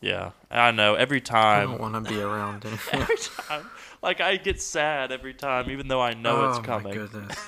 [0.00, 0.94] Yeah, I know.
[0.94, 2.80] Every time I don't want to be around anymore.
[2.92, 3.66] every time,
[4.02, 6.86] like I get sad every time, even though I know oh it's coming.
[6.86, 7.38] Oh my goodness.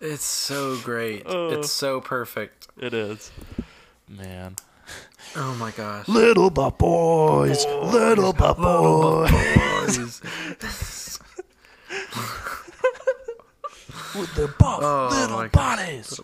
[0.00, 1.22] it's so great.
[1.26, 1.50] Oh.
[1.50, 2.68] it's so perfect.
[2.76, 3.30] It is.
[4.08, 4.56] Man.
[5.34, 6.08] Oh my gosh.
[6.08, 10.20] Little buff boys, little buff boys, Boys.
[14.14, 15.50] with their buff Oh little gosh.
[15.52, 16.20] bodies.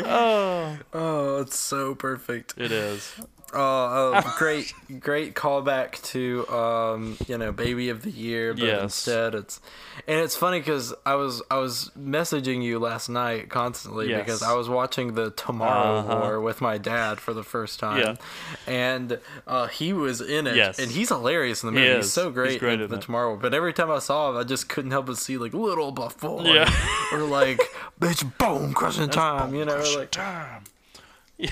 [0.00, 2.54] oh, oh, it's so perfect.
[2.58, 3.14] it is.
[3.52, 8.82] Oh, oh great, great callback to um, you know, baby of the year, but Yes.
[8.82, 9.60] instead it's,
[10.06, 14.20] and it's funny because I was I was messaging you last night constantly Yes.
[14.24, 16.18] because I was watching the Tomorrow Uh-huh.
[16.22, 18.16] War with my dad for the first time, Yeah.
[18.68, 20.78] and uh, he was in it, Yes.
[20.78, 21.96] and he's hilarious in the movie.
[21.96, 23.02] He's so great, He's great, in in the it.
[23.02, 23.36] Tomorrow War.
[23.38, 26.16] But every time I saw him, I just couldn't help but see like little buff
[26.22, 26.72] Yeah.
[27.12, 27.60] or like
[28.00, 30.62] it's bone crushing time, you know, like time.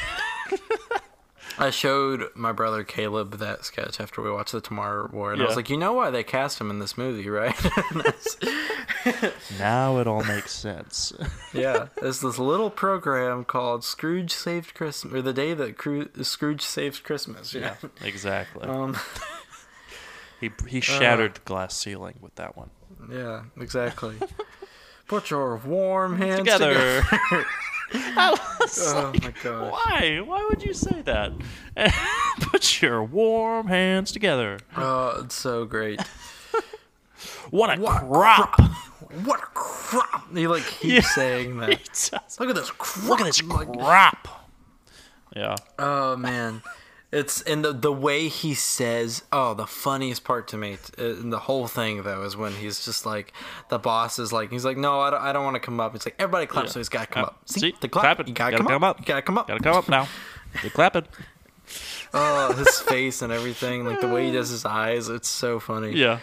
[1.58, 5.46] I showed my brother Caleb that sketch after we watched the Tomorrow War, and I
[5.46, 7.56] was like, "You know why they cast him in this movie, right?"
[7.94, 8.36] That's-
[9.58, 11.12] Now it all makes sense.
[11.52, 16.62] yeah, there's this little program called Scrooge Saved Christmas, or the day that Cru- Scrooge
[16.62, 17.54] saved Christmas.
[17.54, 17.74] Yeah.
[18.04, 18.68] exactly.
[18.68, 18.96] Um.
[20.40, 22.70] he he shattered the glass ceiling with that one.
[23.10, 23.44] Yeah.
[23.60, 24.16] Exactly.
[25.06, 27.02] Put your warm hands together.
[27.02, 27.46] Together.
[27.94, 29.72] I was Oh like, my god!
[29.72, 30.20] why?
[30.24, 31.33] Why would you say that?
[32.40, 34.59] Put your warm hands together.
[34.77, 36.01] Oh, it's so great.
[37.51, 38.61] What a What a crop!
[39.24, 40.33] What a crop!
[40.37, 41.01] He like keeps Yeah.
[41.01, 42.11] saying that.
[42.38, 43.09] Look at this crop.
[43.09, 44.29] Look at this Like, crop.
[45.35, 45.57] Yeah.
[45.79, 46.62] Oh man,
[47.10, 49.22] it's and the the way he says.
[49.32, 52.52] Oh, the funniest part to me t- uh, in the whole thing though is when
[52.52, 53.32] he's just like
[53.70, 55.94] the boss is like he's like no I don't, I don't want to come up.
[55.94, 56.70] It's like everybody clap, Yeah.
[56.70, 57.40] so he's got to come Uh, up.
[57.46, 57.74] See, see?
[57.80, 58.02] the clap.
[58.02, 58.28] Clap it.
[58.28, 58.96] You gotta, Gotta come, come up.
[58.96, 59.00] up.
[59.00, 59.48] You gotta come up.
[59.48, 60.06] Gotta come up now.
[60.62, 61.04] You're clapping.
[62.14, 65.08] Oh, his face and everything, like the way he does his eyes.
[65.08, 65.92] It's so funny.
[65.92, 66.20] Yeah.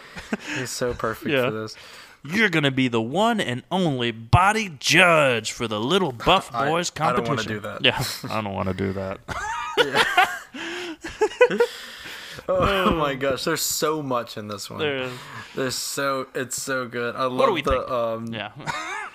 [0.57, 1.45] he's so perfect Yeah.
[1.45, 1.75] for this.
[2.23, 6.91] You're gonna be the one and only body judge for the little buff I- boys
[6.99, 7.61] I don't competition.
[7.61, 7.85] wanna do that.
[7.85, 8.03] Yeah,
[8.35, 9.19] I don't want to do that.
[12.47, 14.79] Oh my gosh, there's so much in this one.
[14.79, 15.09] There-
[15.55, 17.15] There's so it's so good.
[17.15, 17.89] I love do we the think?
[17.89, 18.27] um.
[18.33, 18.51] yeah,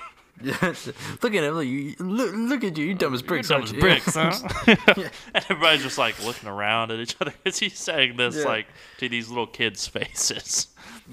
[1.22, 1.54] look at him.
[1.54, 2.86] Look, you, look, look at you.
[2.86, 3.48] You dumb as bricks.
[3.48, 4.32] Dumb as bricks, huh?
[4.66, 8.44] and everybody's just like looking around at each other as he's saying this, Yeah.
[8.44, 8.66] like
[8.98, 10.68] to these little kids' faces.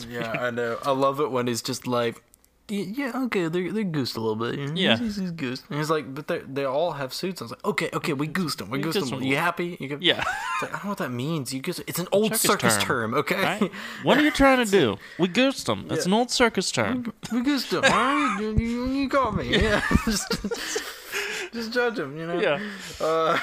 [0.09, 0.77] Yeah, I know.
[0.85, 2.21] I love it when he's just like, "Y-
[2.69, 4.59] yeah, okay, they're they're goosed a little bit.
[4.59, 4.97] you know, Yeah.
[4.97, 5.63] he's, he's goosed.
[5.69, 7.41] And he's like, but they they all have suits.
[7.41, 8.69] I was like, okay, okay, we goosed them.
[8.69, 9.21] We, We goosed goosed them.
[9.23, 9.77] You happy?
[9.79, 10.23] You can, Yeah,
[10.61, 11.53] like, I don't know what that means.
[11.53, 11.81] You goosed.
[11.87, 12.41] It's an old Circus
[12.73, 13.41] circus, term, term, okay?
[13.41, 13.71] right?
[14.03, 14.97] What are you trying to do?
[15.17, 15.87] We goosed them.
[15.89, 17.13] It's an old circus term.
[17.31, 17.83] we goosed them.
[17.83, 19.49] Right, you, you, you got me.
[19.49, 20.29] Yeah, just,
[21.53, 22.17] just judge them.
[22.17, 22.39] You know.
[22.39, 22.59] Yeah.
[22.99, 23.39] Uh,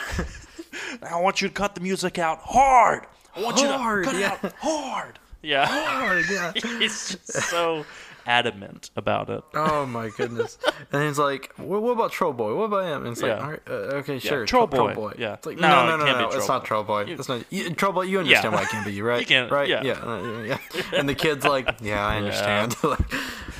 [1.03, 3.07] I want you to cut the music out hard.
[3.37, 4.35] I want Hard, you to cut yeah.
[4.35, 5.19] it out hard.
[5.43, 5.67] Yeah.
[5.67, 6.53] hard, yeah.
[6.55, 7.85] it's just so
[8.27, 9.43] adamant about it.
[9.55, 10.59] Oh my goodness!
[10.93, 12.55] And he's like, "What, what about Troll Boy?
[12.55, 13.45] What about him?" And it's like, Yeah.
[13.45, 15.35] All right, uh, "Okay, sure, Troll Tro- Boy, yeah.
[15.35, 16.67] It's like, No, no, it no, no, can't no, be it's Troll not Boy.
[16.67, 17.05] Troll Boy.
[17.05, 18.03] You- It's not you, Troll Boy.
[18.03, 19.21] You understand why it can't be you, right?
[19.21, 19.69] You can't- right?
[19.69, 19.83] yeah.
[19.83, 20.59] Yeah, yeah.
[20.93, 22.77] And the kid's like, "Yeah, I understand.
[22.85, 23.01] like,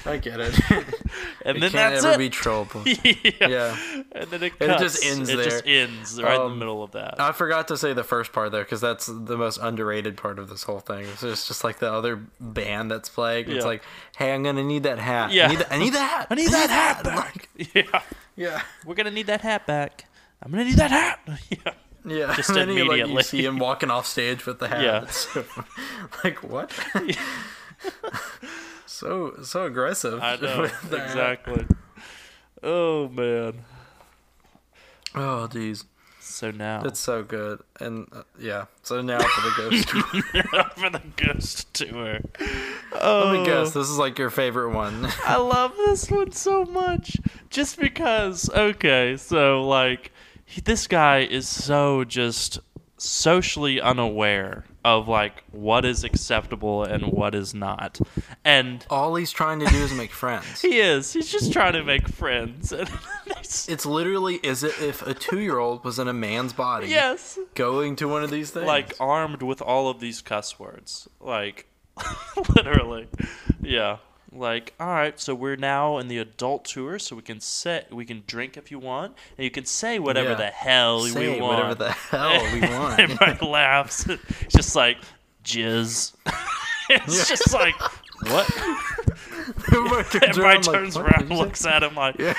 [0.07, 0.55] I get it.
[1.47, 2.19] And it then can't that's ever it.
[2.19, 3.49] be Troll Boy." yeah.
[3.49, 3.77] Yeah.
[4.13, 5.41] And then it, And it just ends there.
[5.41, 7.21] It just ends right in Um, the middle of that.
[7.21, 10.49] I forgot to say the first part there because that's the most underrated part of
[10.49, 11.05] this whole thing.
[11.07, 13.47] It's just like the other band that's playing.
[13.51, 13.65] It's Yeah.
[13.65, 13.83] like,
[14.17, 15.33] hey, I'm gonna need that hat.
[15.33, 15.47] Yeah.
[15.47, 16.27] I need that, I need that hat.
[16.31, 17.49] I need that hat Like, back.
[17.75, 18.03] Yeah.
[18.37, 18.63] yeah.
[18.87, 20.07] We're gonna need that hat back.
[20.43, 21.21] I'm gonna need that hat.
[21.51, 21.73] Yeah.
[22.07, 23.15] Yeah, Just and then you, like, immediately.
[23.15, 24.83] you see him walking off stage with the hat.
[24.83, 25.07] Yeah.
[25.07, 25.45] So-
[26.23, 26.71] like what?
[29.05, 30.21] So so aggressive.
[30.23, 31.07] I know with the hat.
[31.07, 31.67] exactly.
[32.63, 33.65] Oh man.
[35.15, 35.85] Oh geez,
[36.21, 37.61] So now it's so good.
[37.79, 39.89] And uh, yeah, so now for the ghost.
[40.53, 40.65] tour.
[40.77, 42.19] for the ghost tour.
[42.41, 45.07] Let Oh, me guess, this is like your favorite one.
[45.25, 47.17] I love this one so much.
[47.51, 50.11] Just because, okay, so like,
[50.45, 52.59] he, this guy is so just
[53.05, 57.99] socially unaware of like what is acceptable and what is not.
[58.45, 60.61] And All he's trying to do is make friends.
[60.63, 62.73] he is, he's just trying to make friends.
[63.69, 66.89] It's- literally as if a two-year-old was in a man's body.
[66.89, 67.39] yes.
[67.55, 68.67] Going to one of these things.
[68.67, 71.09] Like armed with all of these cuss words.
[71.21, 71.67] Like,
[72.57, 73.07] literally.
[73.63, 73.99] Yeah.
[74.35, 78.05] Like, all right, so we're now in the adult tour, so we can say we
[78.05, 80.35] can drink if you want, and you can say whatever Yeah.
[80.37, 81.57] the hell say we want.
[81.59, 82.99] whatever the hell we want.
[82.99, 84.07] Everybody laughs.
[84.09, 84.97] It's just like
[85.45, 86.13] jizz.
[86.91, 87.75] it's just like
[88.27, 88.51] what?
[89.73, 92.19] Everybody turns Everybody around, turns "What around, did and you say?" looks at him like.
[92.19, 92.35] Yeah.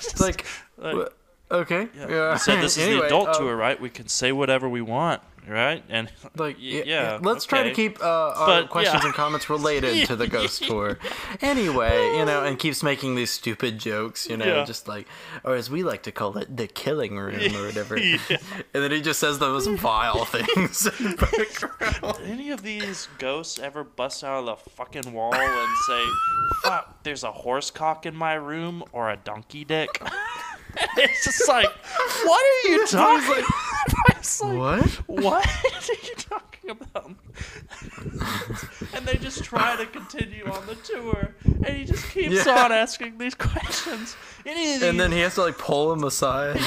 [0.00, 0.44] it's like,
[0.76, 1.08] like,
[1.50, 1.88] okay.
[1.96, 2.32] Yeah.
[2.32, 3.80] You said this is Anyway, the adult um, tour, right?
[3.80, 5.82] We can say whatever we want, right?
[5.88, 7.18] And Like, yeah, yeah.
[7.22, 9.06] let's try to keep uh, our But, questions yeah.
[9.08, 10.98] and comments related to the ghost tour.
[11.42, 14.64] Anyway, you know, and keeps making these stupid jokes, you know, Yeah.
[14.64, 15.06] just like,
[15.44, 17.96] or as we like to call it, the killing room or whatever.
[17.96, 18.18] And
[18.72, 21.16] then he just says those vile things in
[22.24, 26.04] any of these ghosts ever bust out of the fucking wall and say,
[26.62, 30.00] "Fuck, there's a horse cock in my room or a donkey dick"?
[30.96, 31.66] it's just like,
[32.24, 33.44] what are you talking?
[33.88, 34.24] Like,
[34.58, 34.84] What?
[35.06, 35.46] What
[35.88, 37.10] are you talking about?
[38.94, 42.64] and they just try to continue on the tour, and he just keeps Yeah.
[42.64, 44.16] on asking these questions.
[44.46, 46.60] Any of And then he has to like pull him aside.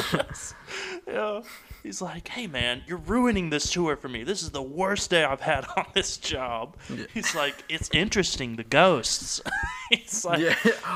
[1.08, 1.42] yeah.
[1.84, 4.24] He's like, hey man, you're ruining this tour for me.
[4.24, 6.78] This is the worst day I've had on this job.
[7.14, 9.42] He's like, it's interesting, the ghosts.
[9.92, 10.56] he's like, yeah,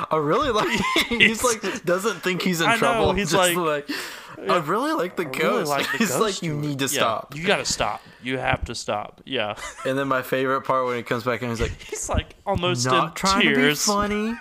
[0.09, 0.79] I really like.
[1.09, 3.13] he's like doesn't think he's in I know, trouble.
[3.13, 3.89] he's just like-
[4.37, 5.41] I really like the I ghost.
[5.41, 7.35] really like the he's ghost like, you tour." need to Yeah, stop.
[7.35, 8.01] You gotta stop.
[8.21, 9.21] You have to stop.
[9.25, 9.55] Yeah.
[9.85, 12.85] And then my favorite part when he comes back and he's like, he's like almost
[12.85, 13.83] not in trying tears.
[13.85, 14.33] to be funny.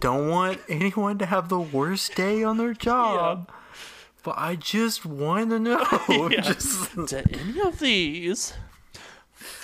[0.00, 3.50] Don't want anyone to have the worst day on their job.
[4.22, 5.86] But I just want to know.
[6.30, 6.40] Yeah.
[6.40, 8.54] Just to any of these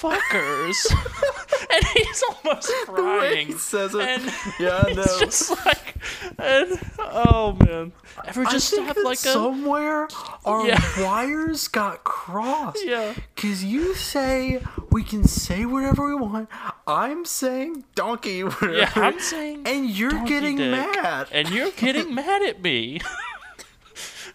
[0.01, 0.87] fuckers.
[1.71, 3.47] and he's almost crying.
[3.49, 4.01] he says it.
[4.01, 4.25] And
[4.59, 5.03] yeah, I know.
[5.03, 5.95] It's just like,
[6.39, 7.93] and oh man,
[8.27, 10.09] ever I just think have that like a somewhere
[10.45, 10.81] our Yeah.
[11.05, 12.85] wires got crossed.
[12.85, 16.49] yeah, Cause you say we can say whatever we want.
[16.87, 18.73] I'm saying donkey whatever.
[18.73, 18.93] yeah.
[18.97, 21.29] I'm saying, and you're getting dick, mad.
[21.33, 23.01] and you're getting mad at me.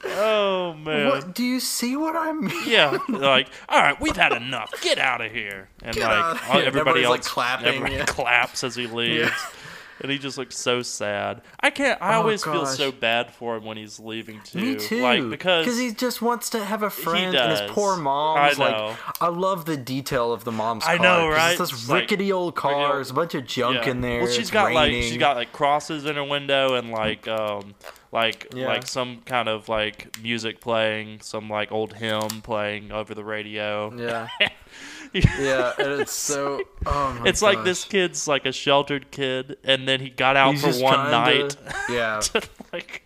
[0.06, 1.10] Oh man.
[1.10, 2.52] what do you see what I mean?
[2.68, 4.74] Yeah, like, all right, we've had enough.
[4.82, 5.70] Get out of here.
[5.84, 6.64] And Get like, here.
[6.64, 8.06] everybody Everybody's, else like, clapping, everybody yeah.
[8.08, 9.32] claps as he leaves.
[10.02, 11.42] And he just looks so sad.
[11.62, 12.02] I can't.
[12.02, 14.60] I Oh, always feel so bad for him when he's leaving too.
[14.60, 15.02] Me too.
[15.02, 18.38] Like because he just wants to have a friend, and his poor mom.
[18.38, 18.88] I know.
[18.88, 21.06] Like, I love the detail of the mom's I car.
[21.06, 21.52] know, right?
[21.52, 22.72] It's this It's like- rickety old car.
[22.72, 23.92] rickety There's a bunch of junk yeah.
[23.92, 24.24] in there.
[24.24, 27.74] Well, she's got like she's got like crosses in her window and like um
[28.12, 28.68] like Yeah.
[28.68, 33.94] like some kind of like music playing, some like old hymn playing over the radio.
[33.96, 34.28] Yeah.
[35.40, 36.62] yeah, and it's so.
[36.86, 40.54] Oh my It's like this kid's like a sheltered kid, and then he got out
[40.56, 42.20] He's for one night to- yeah.
[42.24, 42.42] to
[42.74, 43.04] like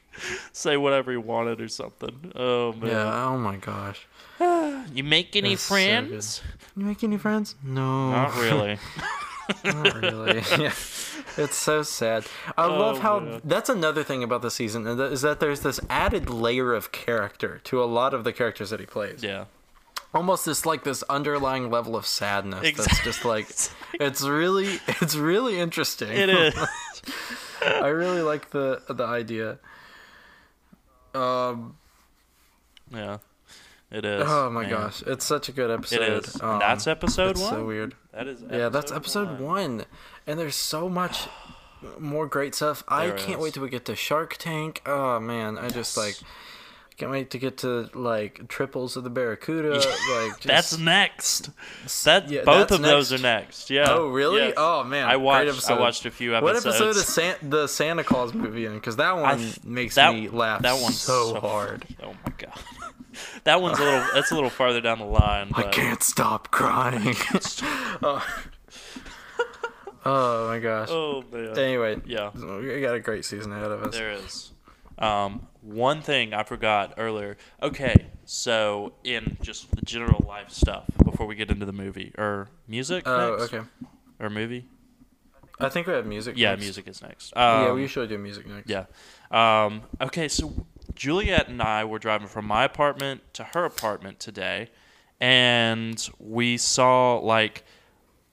[0.51, 2.31] say whatever he wanted or something.
[2.35, 2.89] Oh man.
[2.91, 3.25] Yeah.
[3.27, 4.05] Oh my gosh.
[4.93, 6.41] You make any That's so friends?
[6.75, 7.55] You make any friends?
[7.63, 8.11] No.
[8.11, 8.79] Not really.
[9.65, 10.41] Not really.
[10.57, 10.73] yeah.
[11.37, 12.25] It's so sad.
[12.57, 13.41] I oh, love Oh, how man.
[13.43, 17.83] that's another thing about the season is that there's this added layer of character to
[17.83, 19.23] a lot of the characters that he plays.
[19.23, 19.45] yeah.
[20.13, 23.47] Almost this like this underlying level of sadness that's just like
[23.93, 26.11] it's really it's really interesting.
[26.11, 26.55] It is.
[27.65, 29.59] I really like the the idea.
[31.13, 31.77] Um
[32.91, 33.17] yeah.
[33.91, 34.23] It is.
[34.27, 34.69] oh my man.
[34.69, 36.01] gosh, it's such a good episode.
[36.01, 36.41] It is.
[36.41, 37.49] Um, that's episode one.
[37.49, 37.95] so weird.
[38.13, 38.43] That is.
[38.49, 39.85] Yeah, that's episode one.
[40.27, 41.27] And there's so much
[41.99, 42.83] more great stuff.
[42.87, 43.37] I can't is.
[43.37, 44.83] wait till we get to Shark Tank.
[44.85, 46.17] Oh man, I just like
[46.99, 49.69] can't wait to get to like triples of the Barracuda.
[49.75, 51.49] like just, That's next.
[52.03, 53.69] That Yeah, both of those are next.
[53.69, 53.85] Yeah.
[53.89, 54.41] Oh really?
[54.41, 54.53] Yes.
[54.57, 55.69] Oh man, I watched.
[55.71, 56.65] I watched a few episodes.
[56.65, 58.73] What episode is San- the Santa Claus movie in?
[58.75, 61.85] Because that one th- makes that- me laugh that one's so, so hard.
[62.03, 62.53] Oh my god.
[63.45, 64.05] that one's a little.
[64.13, 65.51] That's a little farther down the line.
[65.55, 67.15] I can't stop crying.
[68.03, 68.25] oh.
[70.05, 70.89] oh my gosh.
[70.91, 71.57] Oh man.
[71.57, 72.31] Anyway, Yeah.
[72.35, 73.93] we got a great season ahead of us.
[73.95, 74.51] There is.
[74.97, 77.37] Um, one thing I forgot earlier.
[77.61, 77.93] Okay,
[78.25, 83.03] so in just the general life stuff before we get into the movie or music.
[83.07, 83.53] Oh, next?
[83.53, 83.65] okay.
[84.19, 84.65] Or movie.
[85.61, 86.35] I think we have music.
[86.37, 86.61] Yeah, next.
[86.61, 87.33] music is next.
[87.35, 88.69] yeah, Um, we usually do music next.
[88.69, 88.85] Yeah.
[89.31, 94.69] Um, okay, so Juliet and I were driving from my apartment to her apartment today,
[95.19, 97.63] and we saw like,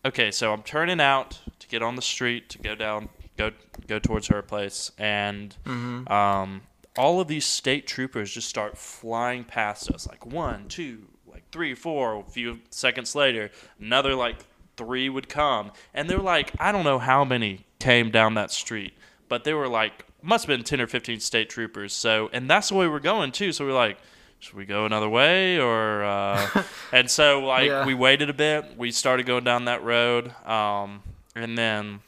[0.05, 3.51] okay, so I'm turning out to get on the street to go down, go
[3.89, 6.12] go towards her place, and Mm-hmm.
[6.12, 6.62] um,
[6.99, 11.75] all of these state troopers just start flying past us, like one, two, like three,
[11.75, 12.21] four.
[12.21, 14.37] A few seconds later, another like
[14.77, 18.95] three would come, and they're like, I don't know how many came down that street,
[19.29, 21.93] but they were like, must have been ten or fifteen state troopers.
[21.93, 23.53] So, and that's the way we're going too.
[23.53, 23.99] So we're like.
[24.39, 27.87] Should we go another way or uh and so like Yeah.
[27.87, 31.03] we waited a bit we started going down that road um
[31.35, 32.01] and then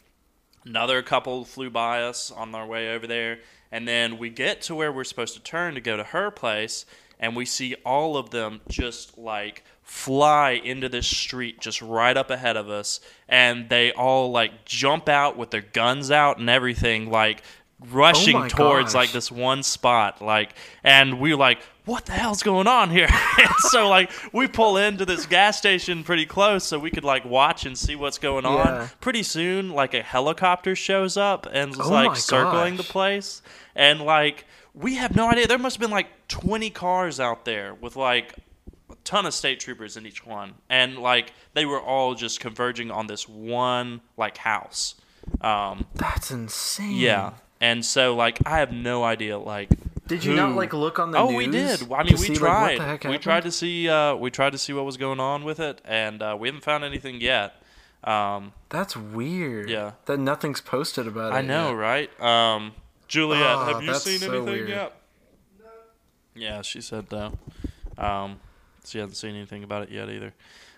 [0.67, 3.39] Another couple flew by us on our way over there,
[3.71, 6.87] and then we get to where we're supposed to turn to go to her place,
[7.21, 12.31] and we see all of them just like fly into this street just right up
[12.31, 17.11] ahead of us, and they all like jump out with their guns out and everything,
[17.11, 17.43] like
[17.91, 18.95] rushing Oh towards gosh.
[18.95, 23.09] like this one spot, like, and we were like, what the hell's going on here?
[23.39, 27.25] and so like we pull into this gas station pretty close so we could like
[27.25, 28.67] watch and see what's going on.
[28.67, 28.89] Yeah.
[29.01, 33.41] Pretty soon, like a helicopter shows up and is Oh like circling the place,
[33.75, 35.47] and like we have no idea.
[35.47, 38.35] There must have been like twenty cars out there with like
[38.91, 42.91] a ton of state troopers in each one, and like they were all just converging
[42.91, 44.95] on this one like house.
[45.41, 46.97] Um, That's insane.
[46.97, 47.33] yeah.
[47.61, 49.71] And so like I have no idea like
[50.07, 51.83] Did you not like look on the oh, we did.
[51.93, 52.79] I mean, we see, like, tried.
[52.81, 53.89] heck we tried to see.
[53.89, 56.65] Uh, we tried to see what was going on with it, and uh, we haven't
[56.65, 57.61] found anything yet.
[58.05, 59.69] Um, That's weird.
[59.69, 59.93] Yeah.
[60.07, 61.37] That nothing's posted about it.
[61.37, 61.77] I know, yet.
[61.77, 62.21] right?
[62.23, 62.73] Um,
[63.09, 64.69] Juliet, Oh, have you seen so anything weird.
[64.69, 64.93] yet?
[66.35, 67.33] Yeah, she said no.
[67.97, 68.39] Um,
[68.85, 70.33] she hasn't seen anything about it yet either.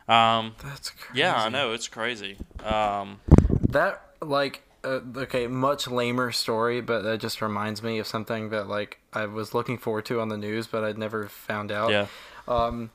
[0.08, 1.20] Um, That's crazy.
[1.20, 2.38] yeah, I know it's crazy.
[2.64, 3.20] Um,
[3.68, 8.68] That like uh, okay, much lamer story, but that just reminds me of something that
[8.68, 11.90] like I was looking forward to on the news, but I'd never found out.
[11.90, 12.06] yeah.
[12.48, 12.90] Um,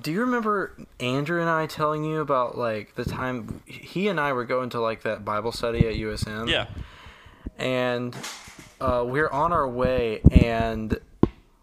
[0.00, 4.32] do you remember Andrew and I telling you about like the time he and I
[4.32, 6.48] were going to like that Bible study at USM?
[6.48, 6.66] Yeah.
[7.58, 8.16] and
[8.80, 10.98] uh, we're on our way and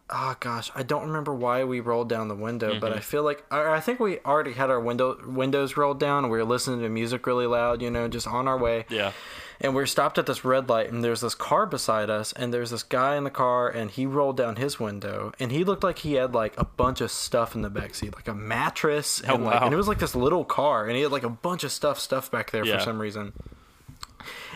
[0.09, 2.97] oh gosh i don't remember why we rolled down the window but Mm-hmm.
[2.97, 6.31] i feel like I, I think we already had our window windows rolled down and
[6.31, 9.11] we were listening to music really loud you know just on our way Yeah.
[9.59, 12.69] And we're stopped at this red light and there's this car beside us and there's
[12.71, 15.99] this guy in the car and he rolled down his window and he looked like
[15.99, 19.33] he had like a bunch of stuff in the back seat like a mattress oh,
[19.35, 21.29] and Oh, like and it was like this little car and he had like a
[21.29, 22.77] bunch of stuff stuff back there Yeah.
[22.77, 23.33] for some reason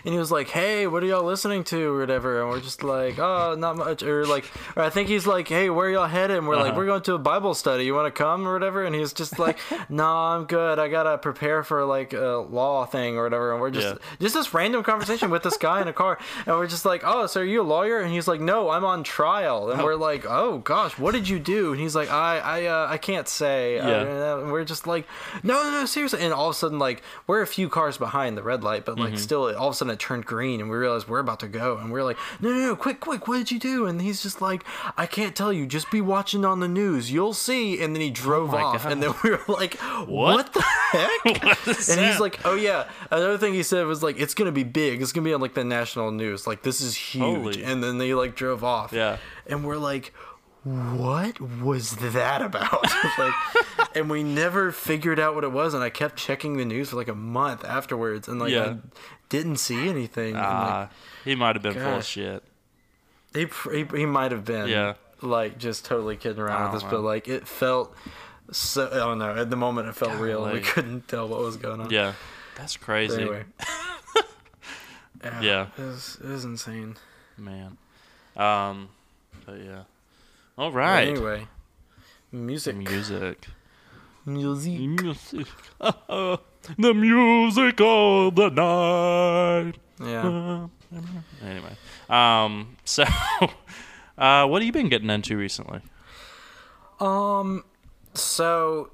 [0.05, 2.83] and he was like, "Hey, what are y'all listening to, or whatever?" And we're just
[2.83, 6.37] like, "Oh, not much," or like, or I think he's like, "Hey, where y'all headed?"
[6.37, 6.77] And we're like, Uh-huh.
[6.77, 7.85] "We're going to a Bible study.
[7.85, 9.57] You want to come, or whatever?" And he's just like,
[9.89, 10.79] "No, I'm good.
[10.79, 13.93] I gotta prepare for like a law thing or whatever." And we're just Yeah.
[14.19, 17.27] just this random conversation with this guy in a car, and we're just like, "Oh,
[17.27, 20.25] so are you a lawyer?" And he's like, "No, I'm on trial." And we're like,
[20.25, 23.75] "Oh gosh, what did you do?" And he's like, "I I uh, I can't say."
[23.75, 23.83] Yeah.
[23.85, 25.05] Uh, and we're just like,
[25.43, 28.37] "No, no, no, seriously." And all of a sudden, like, we're a few cars behind
[28.37, 30.75] the red light, but like, still, all of a sudden, it turned green, and we
[30.75, 33.51] realized we're about to go, and we're like, "No, no, no, quick, quick, what did
[33.51, 34.63] you do?" And he's just like,
[34.97, 35.67] "I can't tell you.
[35.67, 37.11] Just be watching on the news.
[37.11, 38.91] You'll see." And then he drove my off, God.
[38.93, 39.75] and then we were like,
[40.07, 44.19] "What, the heck?" What and he's like, "Oh yeah." Another thing he said was like,
[44.19, 45.01] "It's gonna be big.
[45.01, 46.47] It's gonna be on like the national news.
[46.47, 47.63] Like this is huge." Holy.
[47.63, 48.91] And then they like drove off.
[48.91, 49.17] Yeah.
[49.45, 50.11] And we're like,
[50.63, 52.83] "What was that about?"
[53.17, 53.33] like,
[53.95, 55.73] and we never figured out what it was.
[55.73, 58.63] And I kept checking the news for like a month afterwards, and like Yeah.
[58.63, 58.77] I
[59.31, 60.35] didn't see anything.
[60.35, 60.89] and, like, Ah,
[61.25, 62.43] he might have been full of shit.
[63.33, 64.93] he he, he might have been Yeah.
[65.23, 67.95] like just totally kidding around with us, but like it felt
[68.51, 69.33] so I don't know.
[69.35, 70.43] At the moment, it felt real.
[70.45, 71.89] and We couldn't tell what was going on.
[71.89, 72.13] Yeah.
[72.57, 73.21] That's But crazy.
[73.21, 73.45] anyway.
[75.41, 75.67] Yeah.
[75.77, 76.95] It was, it was insane.
[77.37, 77.77] Man.
[78.35, 78.89] Um,
[79.45, 79.83] but yeah.
[80.57, 81.05] All right.
[81.05, 81.11] But.
[81.11, 81.47] Anyway,
[82.31, 82.75] music.
[82.75, 83.47] Music.
[84.25, 84.79] Music.
[84.79, 85.47] Music.
[86.77, 89.73] the music of the night.
[90.03, 90.67] Yeah.
[91.43, 91.75] Anyway.
[92.09, 93.03] Um, so,
[94.17, 95.81] uh, what have you been getting into recently?
[96.99, 97.63] Um.
[98.13, 98.91] So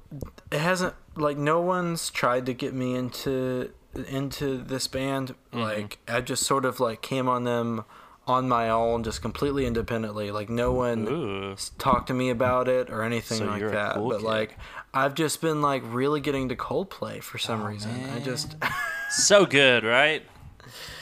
[0.52, 3.72] it hasn't like no one's tried to get me into
[4.08, 5.34] into this band.
[5.52, 5.60] Mm-hmm.
[5.60, 7.84] Like I just sort of like came on them
[8.28, 10.30] on my own, just completely independently.
[10.30, 11.56] Like no one Ooh.
[11.78, 13.94] talked to me about it or anything So like that.
[13.94, 14.24] cool but kid.
[14.26, 14.58] like
[14.94, 17.90] I've just been like really getting to Coldplay for some Oh, reason.
[18.14, 18.56] I just
[19.10, 20.22] So good, right?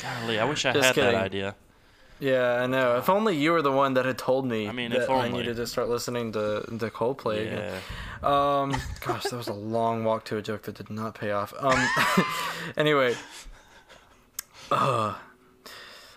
[0.03, 1.13] Golly, I wish I Just had kidding.
[1.13, 1.55] that idea.
[2.21, 2.97] yeah, I know.
[2.99, 5.57] If only you were the one that had told me I mean, that I needed
[5.57, 7.73] to start listening to to Coldplay again.
[8.23, 8.61] Yeah.
[8.61, 11.53] Um, gosh, that was a long walk to a joke that did not pay off.
[11.59, 11.79] Um,
[12.77, 13.15] anyway,
[14.71, 15.15] uh,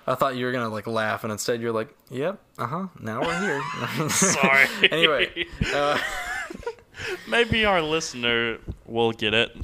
[0.09, 3.21] I thought you were gonna like laugh, and instead you're like, "Yep, uh huh." Now
[3.21, 4.09] we're here.
[4.09, 4.65] Sorry.
[4.91, 5.97] anyway, uh,
[7.29, 9.55] Maybe our listener will get it.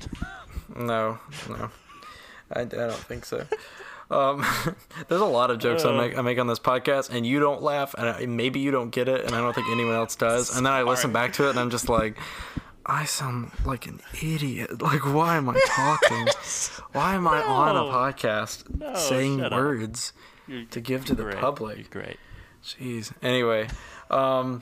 [0.76, 1.70] no, no,
[2.54, 3.46] I, I don't think so.
[4.12, 4.46] Um,
[5.08, 5.98] there's a lot of jokes I Uh.
[5.98, 8.92] make I make on this podcast, and you don't laugh, and I, maybe you don't
[8.92, 10.56] get it, and I don't think anyone else does.
[10.56, 12.18] And then I listen back to it, and I'm just like,
[12.86, 14.80] I sound like an idiot.
[14.82, 16.28] Like, why am I talking?
[16.94, 20.14] why am I on a podcast No, saying words?
[20.16, 20.22] up.
[20.48, 21.38] You're to give to the great.
[21.38, 21.78] public?
[21.78, 22.18] You're great.
[22.64, 23.12] Jeez.
[23.22, 23.68] Anyway,
[24.10, 24.62] um,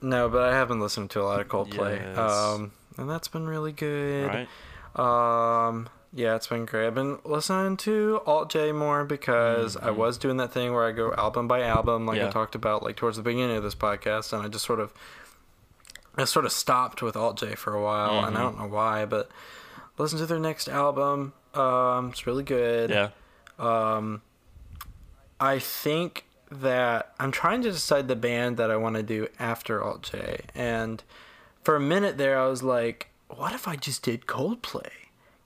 [0.00, 1.96] no, but I haven't listened to a lot of Coldplay.
[2.00, 2.18] Yes.
[2.18, 4.26] Um, and that's been really good.
[4.26, 4.48] Right?
[4.96, 6.86] Um, yeah, it's been great.
[6.88, 10.92] I've been listening to Alt J more because I was doing that thing where I
[10.92, 12.30] go album by album, like I Mm-hmm.
[12.32, 14.92] Talked about, like towards the beginning of this podcast, and I just sort of,
[16.16, 18.42] I sort of stopped with Alt J for a while, and I Mhm.
[18.42, 19.30] don't know why, but
[19.98, 21.32] listen to their next album.
[21.54, 22.90] Um, it's really good.
[22.90, 23.10] Yeah.
[23.58, 24.22] Um,
[25.40, 29.82] I think that I'm trying to decide the band that I want to do after
[29.82, 31.02] Alt J, and
[31.64, 34.99] for a minute there, I was like, "What if I just did Coldplay?"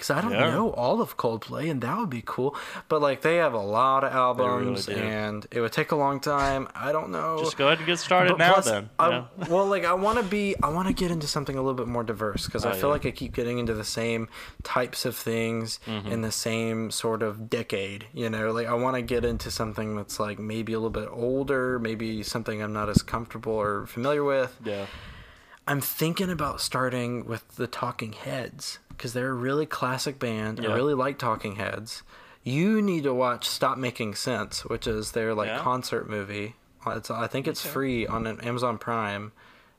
[0.07, 0.51] Because I don't Yeah.
[0.51, 2.57] know all of Coldplay, and that would be cool.
[2.89, 4.93] But like they have a lot of albums, do.
[4.93, 6.69] and it would take a long time.
[6.75, 7.39] I don't know.
[7.39, 8.91] Just go ahead and get started But now, plus, then.
[8.99, 9.25] I.
[9.49, 11.89] Well, like I want to be, I want to get into something a little bit
[11.89, 12.87] more diverse because I Oh, feel yeah.
[12.95, 14.29] like I keep getting into the same
[14.63, 16.09] types of things Mm-hmm.
[16.09, 18.07] in the same sort of decade.
[18.13, 21.09] You know, like I want to get into something that's like maybe a little bit
[21.11, 24.59] older, maybe something I'm not as comfortable or familiar with.
[24.65, 24.87] Yeah.
[25.67, 30.61] I'm thinking about starting with the Talking Heads because they're a really classic band.
[30.63, 30.71] Yeah.
[30.71, 32.03] I really like Talking Heads.
[32.43, 35.59] You need to watch Stop Making Sense, which is their like Yeah?
[35.61, 36.55] concert movie.
[36.87, 39.33] Uh, It's I think it's free on Amazon Prime.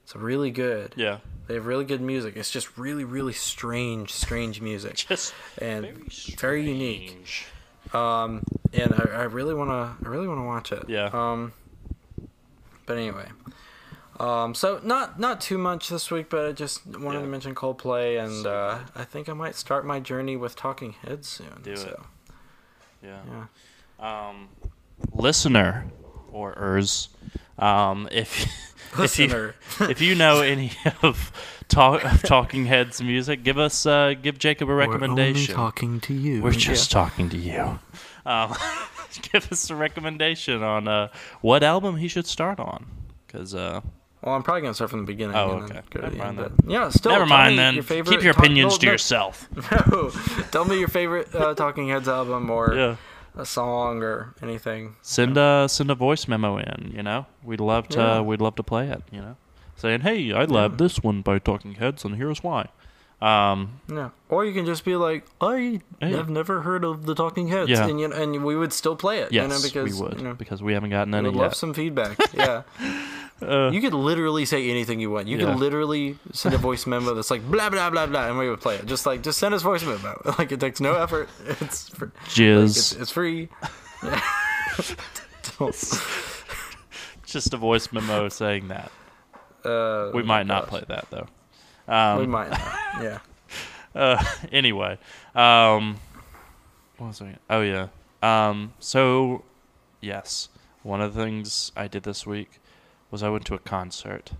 [0.04, 0.94] It's really good.
[0.96, 1.20] Yeah.
[1.48, 2.36] They have really good music.
[2.36, 7.46] It's just really, really strange, strange music, Just and very, very unique.
[7.94, 8.44] Um,
[8.74, 10.86] and I, I really wanna, I really wanna watch it.
[10.90, 11.10] Yeah.
[11.14, 11.54] Um,
[12.88, 13.28] but anyway,
[14.20, 17.26] um, so not not too much this week, but I just wanted Yeah.
[17.26, 21.28] to mention Coldplay, and uh, I think I might start my journey with Talking Heads
[21.28, 21.62] soon.
[21.64, 21.96] Do it.
[23.04, 23.20] Yeah.
[24.00, 24.30] Yeah.
[24.30, 24.50] Um,
[25.14, 25.86] listener
[26.32, 27.10] or ers,
[27.60, 28.46] um, if
[29.00, 29.54] if you
[29.90, 31.32] if you know any of
[31.68, 35.56] talk, of Talking Heads music, give us uh, give Jacob a recommendation.
[35.56, 36.42] We're only talking to you.
[36.42, 37.80] We're just talking to you.
[38.26, 38.56] Um,
[39.32, 41.10] give us a recommendation on uh,
[41.42, 42.86] what album he should start on,
[43.28, 43.82] because uh,
[44.26, 45.36] Well, I'm probably gonna start from the beginning.
[45.36, 45.82] Oh, okay.
[45.94, 46.70] Never mind end, then.
[46.70, 47.12] yeah, still.
[47.12, 47.76] never mind then.
[47.76, 49.48] Your favorite Keep your talk- opinions no, to no, yourself.
[49.92, 50.10] No,
[50.52, 52.96] tell me your favorite uh, Talking Heads album or Yeah.
[53.38, 54.96] a song or anything.
[55.04, 56.92] Send a send a voice memo in.
[56.96, 58.22] You know, we'd love to Yeah.
[58.22, 59.04] we'd love to play it.
[59.12, 59.36] You know,
[59.76, 62.70] saying, "Hey, I love this one by Talking Heads, and here's why."
[63.22, 67.48] Um, Yeah, or you can just be like, I have never heard of the Talking
[67.48, 67.88] Heads, Yeah.
[67.88, 69.32] and you know, and we would still play it.
[69.32, 71.52] yes, you know, because we would you know, because we haven't gotten any would love
[71.52, 71.56] yet.
[71.56, 72.18] some feedback.
[72.34, 72.64] yeah,
[73.42, 75.28] Uh, you could literally say anything you want.
[75.28, 75.46] You Yeah.
[75.48, 78.62] could literally send a voice memo that's like blah blah blah blah, and we would
[78.62, 78.86] play it.
[78.86, 80.22] Just like just send us voice memo.
[80.40, 81.28] Like it takes no effort.
[81.62, 83.50] It's fr- like, jizz, it's, it's free.
[87.26, 88.92] Just a voice memo saying that.
[89.64, 90.70] uh, We might not gosh.
[90.70, 91.28] play that though.
[91.94, 92.50] Um, We might.
[92.50, 93.04] Not.
[93.04, 93.20] Yeah.
[93.94, 94.98] Uh, anyway,
[95.34, 95.98] um,
[96.98, 97.36] what was I?
[97.50, 97.88] Oh yeah.
[98.22, 99.44] Um, so
[100.02, 100.50] yes,
[100.84, 102.60] one of the things I did this week
[103.16, 104.32] was I went to a concert,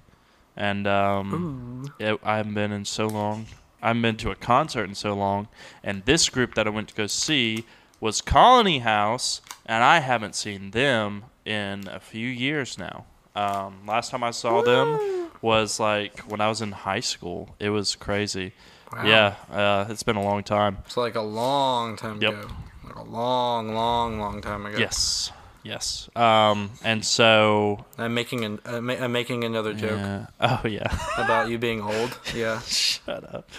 [0.58, 3.46] and um, it, I haven't been in so long.
[3.82, 5.48] I haven't been to a concert in so long,
[5.82, 7.64] and this group that I went to go see
[8.02, 13.06] was Colony House, and I haven't seen them in a few years now.
[13.34, 15.00] Um, last time I saw them
[15.42, 17.56] was like when I was in high school.
[17.60, 18.52] It was crazy.
[18.92, 19.06] Wow.
[19.06, 20.80] Yeah, uh, it's been a long time.
[20.86, 22.34] It's like a long time Yep.
[22.34, 22.48] ago.
[22.84, 24.78] Like a long, long, long time ago.
[24.78, 25.32] Yes,
[25.66, 26.08] yes.
[26.16, 30.28] Um, and so I'm making an uh, ma- I'm making another joke yeah.
[30.40, 30.88] Oh yeah.
[31.18, 32.18] about you being old.
[32.34, 33.50] Yeah, Shut up.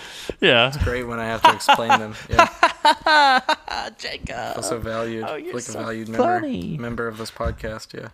[0.41, 0.69] Yeah.
[0.69, 2.15] It's great when I have to explain them.
[2.31, 4.57] Yeah, Jacob.
[4.57, 6.79] also valued, Oh, you're like so a valued funny.
[6.79, 7.93] member member of this podcast.
[7.93, 8.09] Yeah.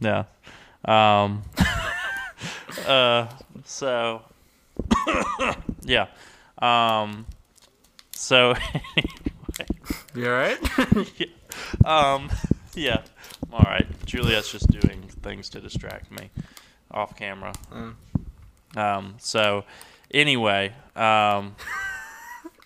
[0.00, 0.24] Yeah.
[1.22, 1.42] Um.
[2.88, 3.28] uh.
[3.64, 4.22] So.
[5.84, 6.06] yeah.
[6.58, 7.26] Um.
[8.12, 8.54] So.
[10.14, 10.58] You all right?
[11.84, 12.30] um.
[12.76, 13.02] Yeah.
[13.52, 13.86] All right.
[14.04, 16.30] Juliet's just doing things to distract me,
[16.90, 17.52] off camera.
[17.72, 17.94] Mm.
[18.76, 19.14] Um.
[19.18, 19.64] So.
[20.12, 20.72] Anyway.
[20.96, 21.54] Um.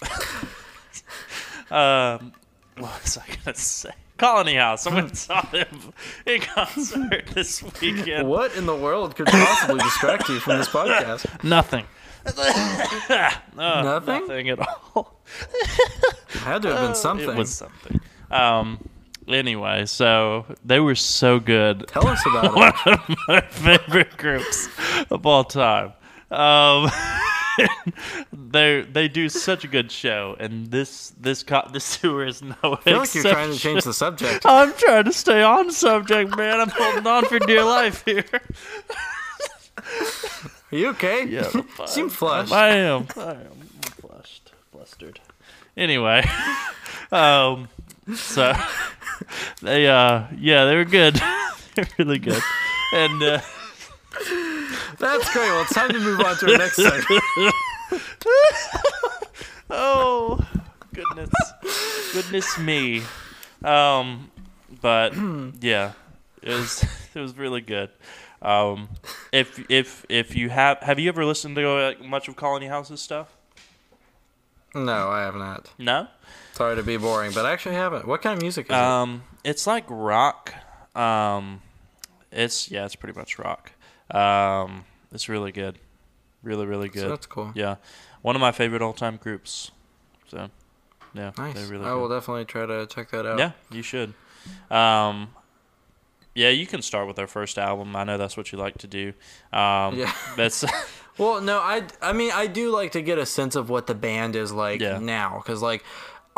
[1.70, 2.32] um.
[2.78, 3.90] What was I gonna say?
[4.16, 4.86] Colony House.
[4.86, 5.92] I went and saw them
[6.26, 8.28] in concert this weekend.
[8.28, 11.44] what in the world could possibly distract you from this podcast?
[11.44, 11.84] Nothing.
[12.26, 14.20] Uh, Nothing?
[14.28, 14.58] Nothing at
[14.94, 15.20] all.
[15.50, 17.30] it Had to have been something.
[17.30, 18.00] It was something.
[18.30, 18.78] Um.
[19.28, 21.86] Anyway, so they were so good.
[21.88, 22.54] Tell us about it.
[22.86, 24.68] One of my favorite groups
[25.10, 25.92] of all time.
[26.30, 26.90] Um.
[28.32, 32.54] they they do such a good show, and this this co- this tour is no
[32.62, 34.46] I feel like you're trying to change the subject.
[34.46, 36.60] I'm trying to stay on subject, man.
[36.60, 38.24] I'm holding on for dear life here.
[40.70, 41.26] Are you okay?
[41.26, 41.86] Yeah, I'm.
[41.86, 42.52] Seem flushed.
[42.52, 43.06] I am.
[43.16, 43.60] I am
[44.00, 45.20] flushed, flustered.
[45.76, 46.24] Anyway,
[47.10, 47.68] um,
[48.14, 48.52] so
[49.62, 51.14] they, uh, yeah, they were good.
[51.74, 52.42] They're really good,
[52.92, 53.40] and uh,
[54.98, 55.48] That's great.
[55.48, 57.54] Well, it's time to move on to our next segment.
[59.70, 60.44] oh
[60.92, 61.30] goodness,
[62.12, 63.02] goodness me.
[63.62, 64.30] Um,
[64.80, 65.14] but
[65.60, 65.92] yeah,
[66.42, 67.90] it was it was really good.
[68.42, 68.88] Um,
[69.32, 73.00] if if if you have have you ever listened to uh, much of Colony House's
[73.00, 73.36] stuff?
[74.74, 75.70] No, I have not.
[75.78, 76.08] No.
[76.58, 78.04] Sorry to be boring, but I actually haven't.
[78.04, 78.76] What kind of music is it?
[78.76, 80.52] Um, it's like rock.
[80.96, 81.62] Um,
[82.32, 83.70] it's yeah, it's pretty much rock.
[84.10, 85.78] Um, it's really good,
[86.42, 86.94] really really it?
[86.94, 87.10] So good.
[87.12, 87.52] that's cool.
[87.54, 87.76] Yeah,
[88.22, 89.70] one of my favorite all time groups
[90.26, 90.50] So,
[91.14, 91.54] yeah, Nice.
[91.54, 92.00] they're really I good.
[92.00, 93.38] will definitely try to check that out.
[93.38, 94.14] Yeah, you should.
[94.68, 95.28] Um,
[96.34, 97.94] yeah, you can start with their first album.
[97.94, 99.12] I know that's what you like to do.
[99.52, 100.12] Um, Yeah.
[100.36, 100.64] That's
[101.18, 103.94] Well, no, I, I mean, I do like to get a sense of what the
[103.94, 104.98] band is like Yeah.
[105.00, 105.82] now, because like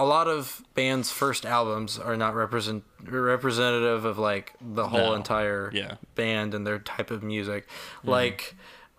[0.00, 5.14] a lot of bands' first albums are not represent representative of like the whole No.
[5.14, 5.96] entire Yeah.
[6.14, 7.66] band and their type of music.
[7.68, 8.10] Mm-hmm.
[8.10, 8.54] Like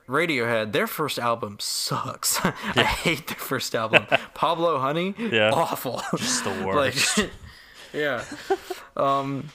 [0.08, 2.40] Radiohead, their first album sucks.
[2.46, 4.06] I hate their first album.
[4.34, 5.52] Pablo Honey, Yeah.
[5.54, 6.02] awful.
[6.18, 7.18] just the worst.
[7.18, 7.32] like,
[7.94, 8.24] yeah.
[8.96, 9.50] Um,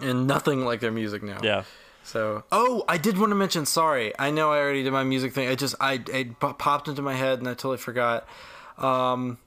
[0.00, 1.38] and nothing like their music now.
[1.42, 1.64] yeah.
[2.06, 3.64] So, oh, I did want to mention.
[3.66, 5.48] Sorry, I know I already did my music thing.
[5.48, 8.26] I just I it popped into my head and I totally forgot.
[8.76, 9.38] Um,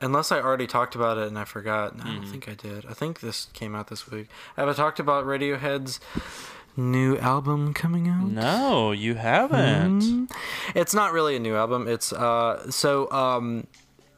[0.00, 1.96] unless I already talked about it and I forgot.
[1.96, 2.20] No, I Mm-hmm.
[2.22, 2.86] don't think I did.
[2.86, 4.28] I think this came out this week.
[4.56, 6.00] Have I talked about Radiohead's
[6.76, 8.28] new album coming out?
[8.30, 10.00] No, you haven't.
[10.02, 10.30] Mm,
[10.74, 11.86] It's not really a new album.
[11.88, 13.66] It's uh so um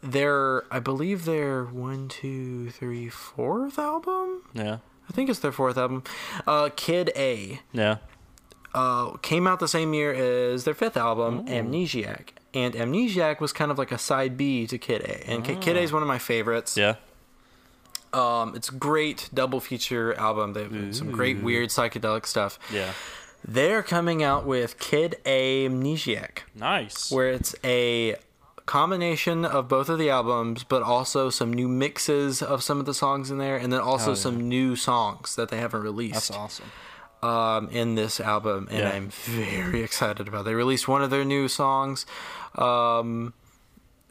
[0.02, 4.42] their I believe their one two three fourth album.
[4.52, 4.78] Yeah.
[5.08, 6.04] I think it's their fourth album.
[6.46, 7.96] Uh, Kid A Yeah.
[8.74, 12.28] Uh, came out the same year as their fifth album, Amnesiac.
[12.54, 15.28] And Amnesiac was kind of like a side B to Kid A.
[15.30, 16.76] And Ki- Kid A is one of my favorites.
[16.76, 16.96] Yeah.
[18.12, 20.52] Um, it's a great double feature album.
[20.52, 22.58] They have some great weird psychedelic stuff.
[22.70, 22.92] Yeah.
[23.46, 27.10] They're coming out with Kid A Amnesiac, Nice.
[27.10, 28.16] where it's a
[28.66, 32.94] combination of both of the albums, but also some new mixes of some of the
[32.94, 34.20] songs in there, and then also Hell yeah.
[34.20, 36.14] some new songs that they haven't released.
[36.14, 36.70] That's awesome.
[37.22, 38.90] Um, in this album, and Yeah.
[38.90, 40.40] I'm very excited about.
[40.42, 40.44] it.
[40.44, 42.04] They released one of their new songs,
[42.56, 43.32] um,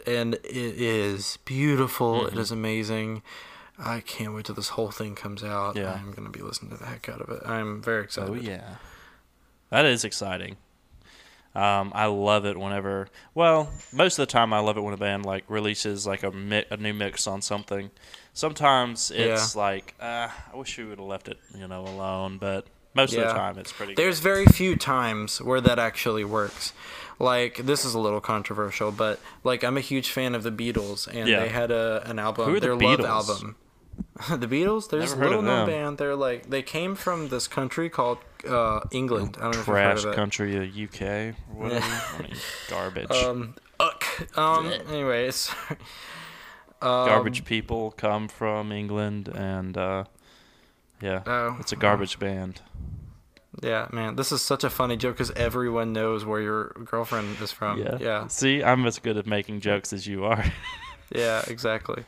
[0.08, 2.22] and it is beautiful.
[2.22, 2.38] Mm-hmm.
[2.38, 3.22] It is amazing.
[3.84, 5.76] I can't wait till this whole thing comes out.
[5.76, 5.92] Yeah.
[5.94, 7.42] I'm gonna be listening to the heck out of it.
[7.46, 8.30] I'm very excited.
[8.30, 8.76] Oh yeah,
[9.70, 10.58] that is exciting.
[11.54, 13.10] Um, I love it whenever.
[13.34, 16.32] Well, most of the time, I love it when a band like releases like a
[16.32, 17.92] mi- a new mix on something.
[18.34, 22.38] Sometimes it's like, uh, I wish we would have left it, you know, alone.
[22.38, 23.94] But most of the time, it's pretty.
[23.96, 26.74] There's very few times where that actually works.
[27.20, 31.08] Like this is a little controversial, but like I'm a huge fan of the Beatles,
[31.08, 31.42] and Yeah.
[31.42, 33.00] they had a an album, Who are the their Beatles?
[33.04, 33.56] love album.
[34.40, 35.98] the Beatles, there's a little known band.
[36.00, 38.18] They're like they came from this country called
[38.50, 39.38] uh, England.
[39.40, 41.86] I don't know if you've heard Trash of country, UK, or whatever.
[41.86, 42.36] I mean,
[42.70, 43.12] garbage.
[43.24, 44.04] Um, uck.
[44.38, 44.74] Um.
[44.90, 45.54] Anyways.
[45.70, 50.06] um, garbage people come from England, and uh,
[51.02, 52.62] yeah, Oh, it's a garbage band.
[53.62, 54.16] yeah, man.
[54.16, 57.80] This is such a funny joke because everyone knows where your girlfriend is from.
[57.80, 57.98] Yeah.
[58.00, 58.28] Yeah.
[58.28, 60.44] See, I'm as good at making jokes as you are.
[61.14, 61.44] Yeah.
[61.50, 62.06] Exactly.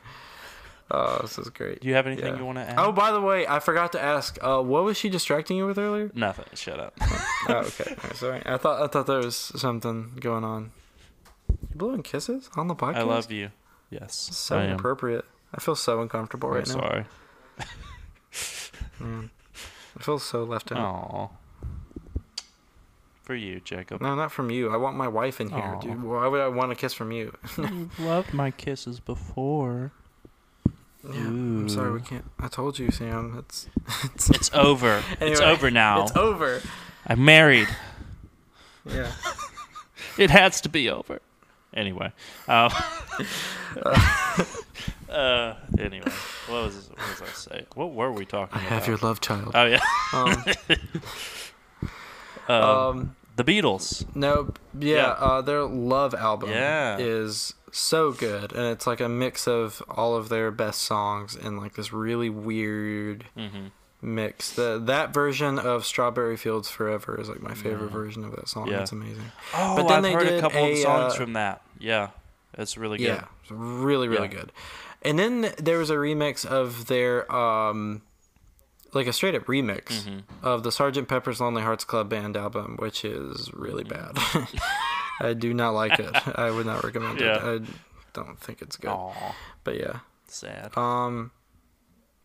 [0.89, 1.81] Oh, this is great.
[1.81, 2.39] Do you have anything Yeah.
[2.39, 2.75] you want to add?
[2.77, 4.37] Oh, by the way, I forgot to ask.
[4.41, 6.09] Uh, what was she distracting you with earlier?
[6.13, 6.45] Nothing.
[6.53, 6.93] Shut up.
[7.49, 7.95] oh, okay.
[7.97, 8.41] Alright, sorry.
[8.45, 10.71] I thought I thought there was something going on.
[11.49, 12.95] You blowing kisses on the podcast?
[12.95, 13.49] I love you.
[13.89, 15.25] Yes, So I inappropriate.
[15.53, 16.73] I feel so uncomfortable I'm right now.
[16.73, 17.05] sorry.
[18.99, 19.29] Mm.
[19.99, 20.77] I feel so left out.
[20.79, 21.27] Aw.
[23.23, 24.01] For you, Jacob.
[24.01, 24.69] No, not from you.
[24.69, 25.79] I want my wife in here, Aw.
[25.79, 26.03] dude.
[26.03, 27.33] Why would I want a kiss from you?
[27.57, 29.91] You've loved my kisses before.
[31.05, 32.25] Yeah, I'm sorry, we can't.
[32.39, 33.35] I told you, Sam.
[33.39, 33.67] It's
[34.15, 35.03] it's, It's over.
[35.21, 36.03] it's over now.
[36.03, 36.61] it's over.
[37.07, 37.67] I'm married.
[38.85, 39.11] Yeah.
[40.17, 41.19] It has to be over.
[41.73, 42.11] Anyway.
[42.47, 42.69] Uh,
[43.83, 44.43] uh,
[45.13, 46.11] anyway.
[46.47, 47.65] What was, what was I saying?
[47.75, 48.71] What were we talking I about?
[48.71, 49.51] have your love child.
[49.53, 49.79] Oh, yeah.
[50.13, 50.43] Um,
[52.49, 54.05] Um, um, the Beatles.
[54.15, 55.07] no, yeah, Yeah.
[55.11, 56.97] Uh, their love album Yeah.
[56.99, 61.57] is so good, and it's like a mix of all of their best songs in
[61.57, 63.67] like this really weird hmm
[64.01, 64.51] mix.
[64.51, 67.93] The that version of Strawberry Fields Forever is like my favorite Yeah.
[67.93, 68.67] version of that song.
[68.67, 68.81] Yeah.
[68.81, 69.31] It's amazing.
[69.53, 71.61] Oh, But then I've they heard a did couple of songs uh, from that.
[71.79, 72.09] Yeah.
[72.57, 73.05] It's really good.
[73.07, 74.33] Yeah, it's really really Yeah.
[74.41, 74.51] good.
[75.03, 78.01] And then there was a remix of their um
[78.93, 80.23] like a straight up remix Mhm.
[80.43, 81.07] of the Sgt.
[81.07, 84.11] Pepper's Lonely Hearts Club Band album, which is really bad.
[85.19, 86.15] I do not like it.
[86.37, 87.37] I would not recommend Yeah.
[87.53, 87.63] it.
[87.63, 87.65] I
[88.13, 88.89] don't think it's good.
[88.91, 89.99] Aw, But yeah.
[90.27, 90.77] sad.
[90.77, 91.31] Um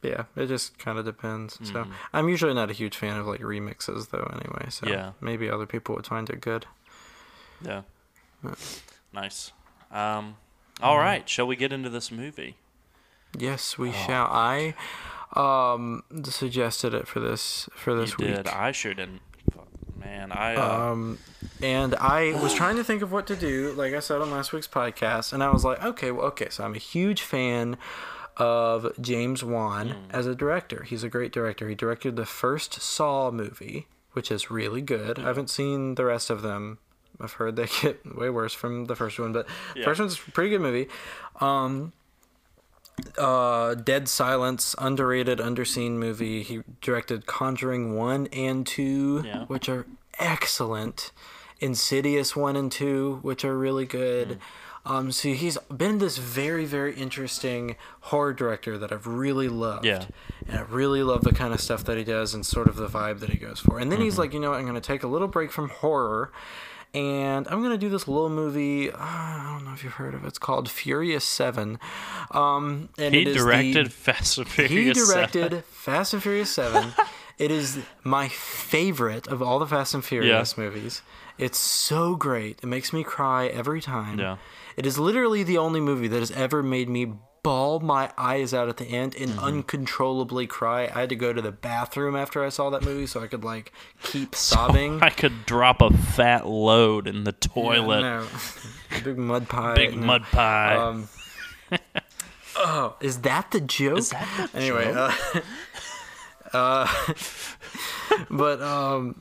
[0.02, 1.54] yeah, it just kind of depends.
[1.66, 1.92] So Mhm.
[2.12, 5.12] I'm usually not a huge fan of like remixes though anyway, so Yeah.
[5.20, 6.66] maybe other people would find it good.
[7.62, 7.82] Yeah.
[8.46, 8.54] Uh,
[9.12, 9.52] Nice.
[9.90, 10.36] Um,
[10.82, 11.26] all right.
[11.28, 12.56] Shall we get into this movie?
[13.36, 13.92] Yes, we Oh.
[13.92, 14.26] shall.
[14.30, 14.74] I
[15.34, 18.36] um suggested it for this for this you week.
[18.36, 18.48] did.
[18.48, 19.20] I sure didn't.
[19.98, 20.54] Man, I.
[20.54, 21.18] Uh, Um,
[21.60, 24.52] and I was trying to think of what to do, like I said on last
[24.52, 27.76] week's podcast, and I was like, okay, well, okay, so I'm a huge fan
[28.36, 29.94] of James Wan Hmm.
[30.10, 30.84] as a director.
[30.84, 31.68] He's a great director.
[31.68, 35.18] He directed the first Saw movie, which is really good.
[35.18, 36.78] I haven't seen the rest of them,
[37.20, 39.84] I've heard they get way worse from the first one, but Yeah.
[39.84, 40.88] first one's a pretty good movie.
[41.40, 41.92] Um,
[43.16, 46.42] uh, Dead Silence, underrated, underseen movie.
[46.42, 49.44] He directed Conjuring one and two, Yeah.
[49.46, 49.86] which are
[50.18, 51.12] excellent.
[51.60, 54.38] Insidious one and two, which are really good.
[54.86, 54.90] Mm.
[54.90, 59.84] Um, so he's been this very, very interesting horror director that I've really loved.
[59.84, 60.06] Yeah.
[60.46, 62.86] And I really love the kind of stuff that he does and sort of the
[62.86, 63.78] vibe that he goes for.
[63.78, 64.04] And then Mm-hmm.
[64.06, 66.32] he's like, you know what, I'm going to take a little break from horror
[66.94, 68.90] and I'm going to do this little movie.
[68.90, 70.28] Uh, I don't know if you've heard of it.
[70.28, 71.78] It's called Furious 7.
[72.30, 75.06] Um, and He it is the- directed Fast and he Furious.
[75.08, 76.92] directed Fast and Furious 7.
[77.38, 81.02] it is my favorite of all the Fast and Furious movies.
[81.38, 82.58] It's so great.
[82.62, 84.18] It makes me cry every time.
[84.18, 84.36] Yeah.
[84.76, 87.12] It is literally the only movie that has ever made me
[87.42, 89.44] bawl my eyes out at the end and Mm-hmm.
[89.44, 90.84] uncontrollably cry.
[90.94, 93.44] I had to go to the bathroom after I saw that movie so I could
[93.44, 93.72] like
[94.02, 95.02] keep sobbing.
[95.02, 98.00] I could drop a fat load in the toilet.
[98.02, 98.26] No.
[99.04, 99.74] Big mud pie.
[99.74, 100.06] Big no.
[100.06, 100.74] mud pie.
[100.76, 101.08] Um,
[102.56, 103.98] oh, is that the joke?
[103.98, 105.44] Is that the anyway, joke?
[106.54, 107.12] uh, uh,
[108.30, 109.20] but um,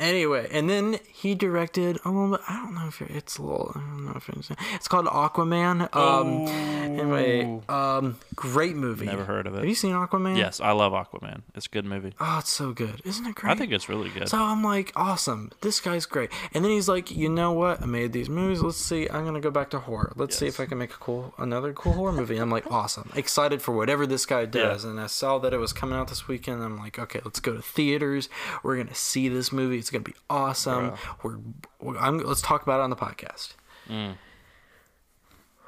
[0.00, 1.98] anyway, and then he directed.
[2.04, 3.72] Oh, I don't know if it's a little.
[3.74, 4.50] I don't know if it's.
[4.74, 5.94] It's called Aquaman.
[5.94, 9.06] Um, anyway, um, great movie.
[9.06, 9.58] Never heard of it.
[9.58, 10.36] Have you seen Aquaman?
[10.36, 11.42] yes, I love Aquaman.
[11.54, 12.14] It's a good movie.
[12.18, 13.52] Oh, it's so good, isn't it great?
[13.52, 14.28] I think it's really good.
[14.28, 15.50] So I'm like, awesome.
[15.60, 16.30] This guy's great.
[16.52, 17.82] And then he's like, you know what?
[17.82, 18.62] I made these movies.
[18.62, 19.08] Let's see.
[19.08, 20.12] I'm gonna go back to horror.
[20.16, 22.38] Let's see if I can make a cool, another cool horror movie.
[22.38, 23.10] I'm like, awesome.
[23.14, 24.84] Excited for whatever this guy does.
[24.84, 26.62] And I saw that it was coming out this weekend.
[26.62, 28.28] I'm like, okay, let's go to theaters.
[28.62, 29.78] We're gonna see this movie.
[29.78, 30.94] It's gonna be awesome.
[31.22, 31.38] We're,
[31.80, 33.54] we're I'm, let's talk about it on the podcast.
[33.88, 34.14] Mm.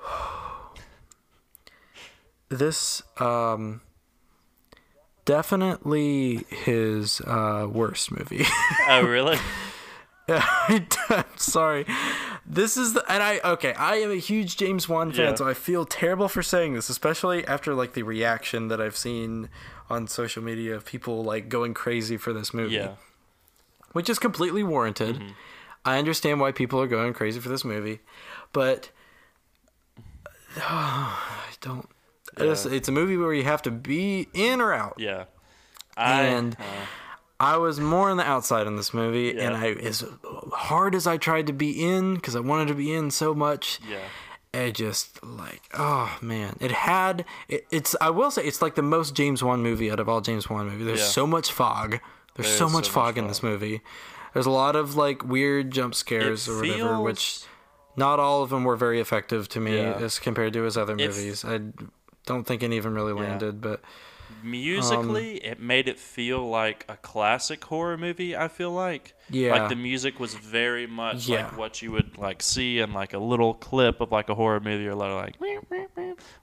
[2.48, 3.80] This um
[5.24, 8.44] definitely his uh worst movie.
[8.88, 9.38] oh, really?
[10.28, 11.86] I'm sorry.
[12.46, 13.72] This is the and I okay.
[13.74, 15.34] I am a huge James Wan fan, Yeah.
[15.34, 19.48] so I feel terrible for saying this, especially after like the reaction that I've seen
[19.88, 22.96] on social media of people like going crazy for this movie, Yeah.
[23.92, 25.16] Which is completely warranted.
[25.16, 25.28] Mm-hmm.
[25.84, 28.00] I understand why people are going crazy for this movie,
[28.52, 28.90] but
[30.56, 31.88] I don't.
[32.38, 34.94] It's, it's a movie where you have to be in or out.
[34.98, 35.24] Yeah.
[35.96, 36.62] I, And- uh,
[37.38, 40.04] I was more on the outside in this movie, and I as
[40.52, 43.80] hard as I tried to be in because I wanted to be in so much.
[43.90, 43.98] yeah.
[44.54, 48.82] It just like oh man, it had it, it's I will say it's like the
[48.82, 50.86] most James Wan movie out of all James Wan movies.
[50.86, 51.06] There's Yeah.
[51.06, 51.98] so much fog.
[52.34, 53.80] There's There so much so much fog in this movie.
[54.32, 57.40] There's a lot of like weird jump scares or whatever, feels- which
[57.96, 59.92] not all of them were very effective to me Yeah.
[59.94, 61.44] as compared to his other movies.
[61.44, 61.60] I
[62.24, 63.82] don't think any of them really landed, but
[64.42, 69.52] musically it made it feel like a classic horror movie i feel like Yeah.
[69.52, 71.44] like the music was very much Yeah.
[71.46, 74.60] like what you would like see in like a little clip of like a horror
[74.60, 75.36] movie or like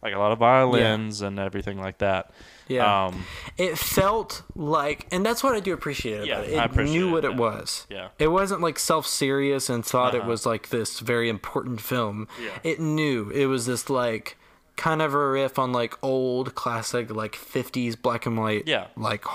[0.01, 2.31] like a lot of violins and everything like that
[2.67, 3.05] yeah.
[3.07, 3.25] um
[3.57, 7.11] it felt like and that's what i do appreciate Yeah, about it I appreciate knew
[7.11, 7.39] what it, it yeah.
[7.39, 8.07] was Yeah.
[8.19, 10.29] it wasn't like self-serious and thought it Uh-huh.
[10.29, 12.49] was like this very important film Yeah.
[12.63, 14.37] it knew it was this like
[14.79, 18.87] kind of a riff on like old classic like 50s black and white Yeah.
[18.95, 19.25] like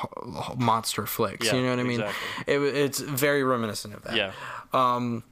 [0.56, 2.54] monster flicks Yeah, you know what i mean exactly.
[2.54, 4.32] it, it's very reminiscent of that yeah
[4.72, 5.22] um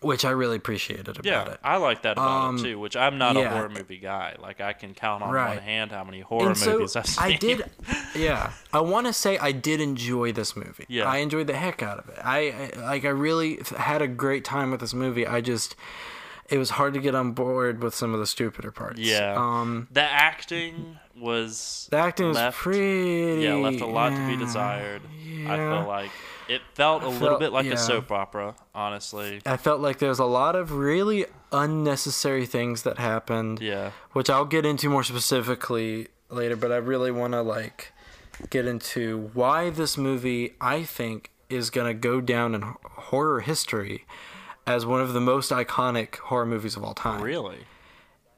[0.00, 3.18] which i really appreciated about yeah it i like that about it too which i'm
[3.18, 3.48] not Um, yeah.
[3.50, 5.56] a horror movie guy like i can count on Right.
[5.56, 7.64] one hand how many horror so movies i've seen I did,
[8.14, 8.52] yeah.
[8.72, 10.84] I want to say I did enjoy this movie.
[10.88, 11.04] Yeah.
[11.10, 12.18] I enjoyed the heck out of it.
[12.22, 13.04] I, I like.
[13.04, 15.26] I really had a great time with this movie.
[15.26, 15.74] I just,
[16.48, 18.98] it was hard to get on board with some of the stupider parts.
[19.00, 23.42] yeah Um, the acting was the acting was left- pretty.
[23.42, 24.38] yeah left a lot to be yeah.
[24.38, 25.80] desired i Yeah.
[25.80, 26.10] feel like
[26.48, 27.72] it felt a little bit like yeah.
[27.74, 32.82] a soap opera honestly I felt like there was a lot of really unnecessary things
[32.82, 33.60] that happened.
[33.60, 37.92] yeah which I'll get into more specifically later, but I really want to like
[38.50, 44.04] get into why this movie I think is going to go down in horror history
[44.68, 47.22] as one of the most iconic horror movies of all time.
[47.22, 47.66] really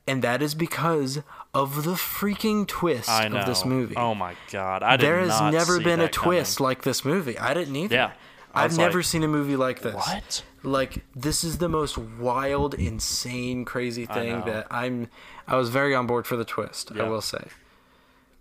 [0.06, 1.22] And that is because
[1.52, 3.96] of the freaking twist of this movie.
[3.96, 6.38] Oh my god, I there has never been a that coming.
[6.38, 7.38] twist like this movie.
[7.38, 7.94] I didn't either.
[7.94, 8.12] Yeah.
[8.52, 9.94] I've never like, seen a movie like this.
[9.94, 10.44] What?
[10.62, 15.08] Like this is the most wild, insane, crazy thing that I'm.
[15.46, 16.92] I was very on board for the twist.
[16.92, 17.44] I will say,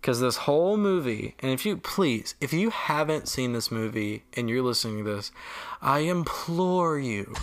[0.00, 4.50] because this whole movie, and if you please, if you haven't seen this movie and
[4.50, 5.32] you're listening to this,
[5.80, 7.34] I implore you,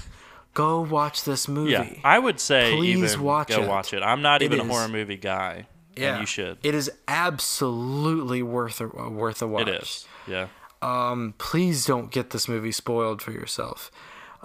[0.58, 1.72] go watch this movie.
[1.72, 3.68] Yeah, I would say Please even watch go it.
[3.68, 4.02] watch it.
[4.02, 5.68] I'm not It even a is- horror movie guy.
[5.96, 6.58] and you should.
[6.64, 9.68] It is absolutely worth a worth a watch.
[9.68, 10.08] it is.
[10.28, 10.48] Yeah.
[10.82, 13.92] Um, please don't get this movie spoiled for yourself.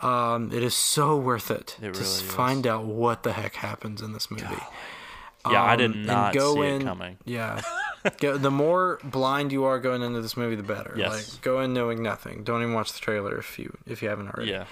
[0.01, 2.33] Um, it is so worth it It to really s- is.
[2.33, 4.45] find out what the heck happens in this movie.
[5.51, 7.19] Yeah, I did Um, not go see in- it coming.
[7.25, 7.61] Yeah.
[8.21, 10.95] go, the more blind you are going into this movie, the better.
[10.97, 11.11] Yes.
[11.35, 12.45] Like go in knowing nothing.
[12.45, 14.53] Don't even watch the trailer if you if you haven't already.
[14.53, 14.65] Yeah.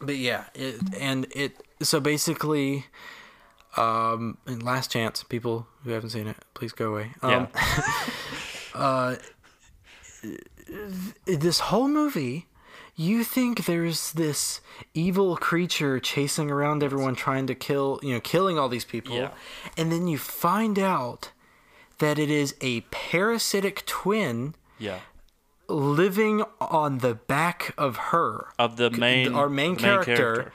[0.00, 2.86] But yeah, it, and it so basically,
[3.76, 7.12] um, and last chance, people who haven't seen it, please go away.
[7.22, 7.48] Um,
[8.74, 8.74] Yeah.
[11.26, 12.46] this whole movie,
[12.94, 14.60] you think there's this
[14.94, 19.30] evil creature chasing around everyone, trying to kill, you know, killing all these people, Yeah.
[19.76, 21.30] and then you find out
[21.98, 24.98] that it is a parasitic twin yeah.
[25.68, 28.46] Living on the back of her.
[28.58, 30.52] Of the main our main, the character,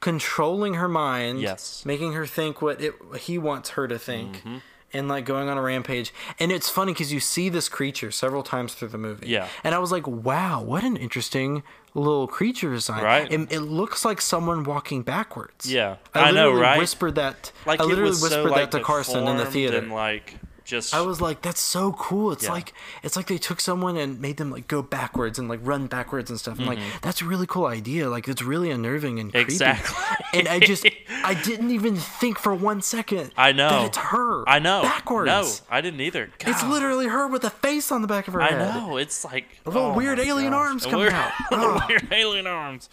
[0.00, 1.84] controlling her mind, Yes.
[1.84, 4.56] making her think what it he wants her to think, Mm-hmm.
[4.92, 6.12] and like going on a rampage.
[6.38, 9.28] And it's funny because you see this creature several times through the movie.
[9.28, 9.48] Yeah.
[9.64, 11.62] and I was like, wow, what an interesting
[11.94, 13.02] little creature design.
[13.02, 13.32] Right.
[13.32, 15.70] It, it looks like someone walking backwards.
[15.70, 15.96] Yeah.
[16.14, 16.78] I, I know, right?
[16.78, 17.52] Whispered that.
[17.64, 19.78] Like I literally whispered so, like, that to Carson in the theater.
[19.78, 20.34] And like
[20.66, 22.32] just I was like, that's so cool.
[22.32, 22.52] It's Yeah.
[22.52, 25.86] like it's like they took someone and made them like go backwards and like run
[25.86, 26.58] backwards and stuff.
[26.58, 26.82] I'm Mm-hmm.
[26.92, 28.10] like, that's a really cool idea.
[28.10, 29.52] Like it's really unnerving and creepy.
[29.52, 29.96] Exactly.
[30.34, 30.86] And I just
[31.24, 33.68] I didn't even think for one second I know.
[33.70, 34.46] that it's her.
[34.48, 34.82] I know.
[34.82, 35.28] Backwards.
[35.28, 36.30] No, I didn't either.
[36.40, 38.60] It's literally her with a face on the back of her I head.
[38.62, 38.96] I know.
[38.96, 40.58] It's like a Little oh weird alien gosh.
[40.68, 41.32] arms coming Weird- out.
[41.52, 41.84] Oh.
[41.88, 42.88] weird alien arms.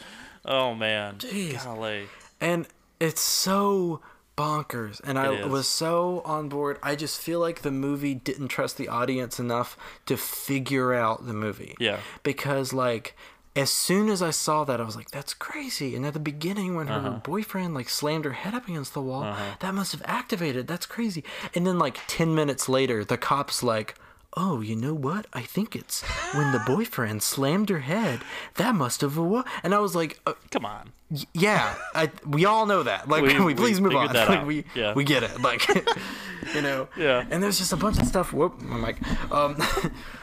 [0.46, 1.16] Oh man.
[1.18, 1.64] Jeez.
[1.64, 2.08] Golly.
[2.40, 2.68] And
[3.00, 4.02] it's so
[4.36, 5.00] bonkers.
[5.04, 6.80] And I was so on board.
[6.82, 11.34] I just feel like the movie didn't trust the audience enough to figure out the
[11.34, 11.76] movie.
[11.80, 12.00] Yeah.
[12.24, 13.16] Because, like,
[13.56, 15.96] as soon as I saw that, I was like, that's crazy.
[15.96, 17.10] And at the beginning, when her Uh-huh.
[17.24, 20.68] boyfriend, like, slammed her head up against the wall, that must have activated.
[20.68, 21.24] That's crazy.
[21.54, 23.94] And then, like, 10 minutes later, the cop's like,
[24.36, 25.28] Oh, you know what?
[25.34, 26.02] I think it's
[26.34, 28.22] when the boyfriend slammed her head.
[28.56, 29.46] That must have what?
[29.62, 30.92] And I was like, uh, Come on.
[31.12, 33.08] Y- yeah, I, we all know that.
[33.08, 34.08] Like, We- can we, we please move on?
[34.14, 34.94] Like, we Yeah.
[34.96, 35.40] we get it.
[35.42, 35.68] Like,
[36.56, 36.88] you know.
[36.98, 37.26] Yeah.
[37.30, 38.34] And there's just a bunch of stuff.
[38.34, 39.32] Whoop, my mic.
[39.32, 39.56] Um,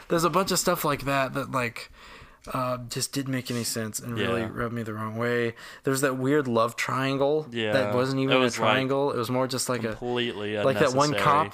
[0.09, 1.89] there's a bunch of stuff like that that like.
[2.51, 4.49] Uh, just didn't make any sense and really Yeah.
[4.51, 5.53] rubbed me the wrong way.
[5.83, 7.71] There's that weird love triangle Yeah.
[7.71, 9.11] that wasn't even It a was, like, triangle.
[9.11, 11.53] it was more just like a Completely like that one cop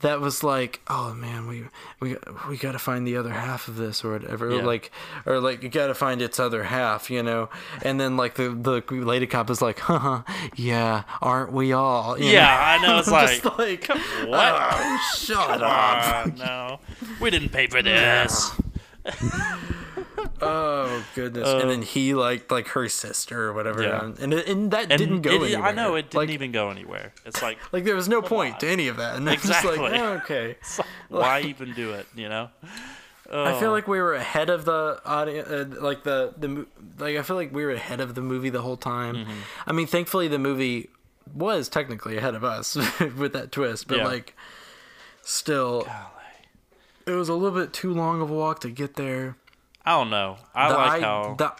[0.00, 1.64] that was like, oh man, we
[2.00, 2.16] we
[2.48, 4.62] we got to find the other half of this or whatever, Yeah.
[4.62, 4.90] like
[5.26, 7.48] or like you got to find its other half, you know.
[7.82, 10.22] And then like the the lady cop is like, huh,
[10.54, 12.18] yeah, aren't we all?
[12.18, 12.98] You Yeah, I know.
[12.98, 14.54] It's like, just like what?
[14.54, 15.62] oh, shut up.
[15.62, 16.80] Ah, no,
[17.20, 18.50] we didn't pay for this.
[20.42, 21.48] Oh goodness.
[21.48, 24.04] and then he liked like her sister or whatever, Yeah.
[24.04, 25.68] and and, and that And didn't go it- anywhere.
[25.68, 27.12] I know it didn't like, even go anywhere.
[27.26, 29.78] It's like, Like there was no point to any of that, and it's just like,
[29.78, 29.98] Exactly.
[29.98, 30.56] oh, okay.
[31.10, 32.06] like, why even do it?
[32.14, 32.50] You know?
[33.30, 36.66] I feel like we were ahead of the audience, uh, like the the mo-
[36.98, 39.16] like I feel like we were ahead of the movie the whole time.
[39.16, 39.32] Mm-hmm.
[39.66, 40.88] I mean, thankfully the movie
[41.34, 42.74] was technically ahead of us
[43.18, 44.06] with that twist, but Yeah.
[44.06, 44.34] like
[45.22, 45.86] still,
[47.06, 49.36] it was a little bit too long of a walk to get there.
[49.84, 50.36] I don't know.
[50.54, 51.52] I The like i- how the,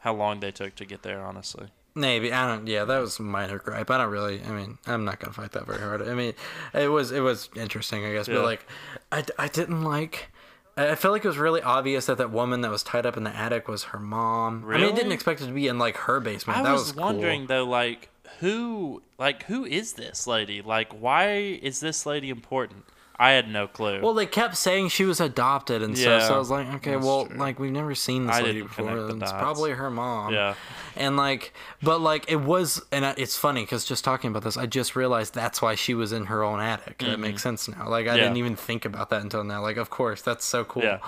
[0.00, 1.22] how long they took to get there.
[1.22, 1.68] Honestly.
[1.94, 2.66] maybe I don't.
[2.66, 3.90] Yeah, that was minor gripe.
[3.90, 4.42] I don't really.
[4.42, 6.02] I mean, I'm not gonna fight that very hard.
[6.08, 6.34] I mean,
[6.72, 8.36] it was it was interesting, I guess, Yeah.
[8.36, 8.66] but like,
[9.12, 10.30] I, I didn't like.
[10.76, 13.22] I felt like it was really obvious that that woman that was tied up in
[13.22, 14.64] the attic was her mom.
[14.68, 16.58] I mean, I didn't expect it to be in like her basement.
[16.58, 17.04] I that was, was, cool.
[17.04, 18.08] wondering though, like
[18.40, 20.60] who, like who is this lady?
[20.62, 21.28] Like, why
[21.62, 22.84] is this lady important?
[23.16, 24.00] I had no clue.
[24.02, 26.96] Well, they kept saying she was adopted and stuff, so Yeah, I was like, okay,
[26.96, 27.36] well, true.
[27.36, 29.08] like we've never seen this I lady before.
[29.10, 30.34] It's probably her mom.
[30.34, 30.54] Yeah.
[30.96, 31.52] And like,
[31.82, 35.32] but like it was, and it's funny because just talking about this, I just realized
[35.34, 36.98] that's why she was in her own attic.
[36.98, 37.88] That makes sense now.
[37.88, 38.16] Like I Mm-hmm.
[38.18, 38.22] Yeah.
[38.24, 39.62] didn't even think about that until now.
[39.62, 40.82] Like, of course, that's so cool.
[40.82, 40.98] Yeah.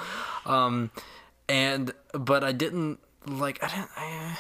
[0.45, 0.91] Um,
[1.49, 3.89] and but I didn't like I didn't.
[3.97, 4.39] I,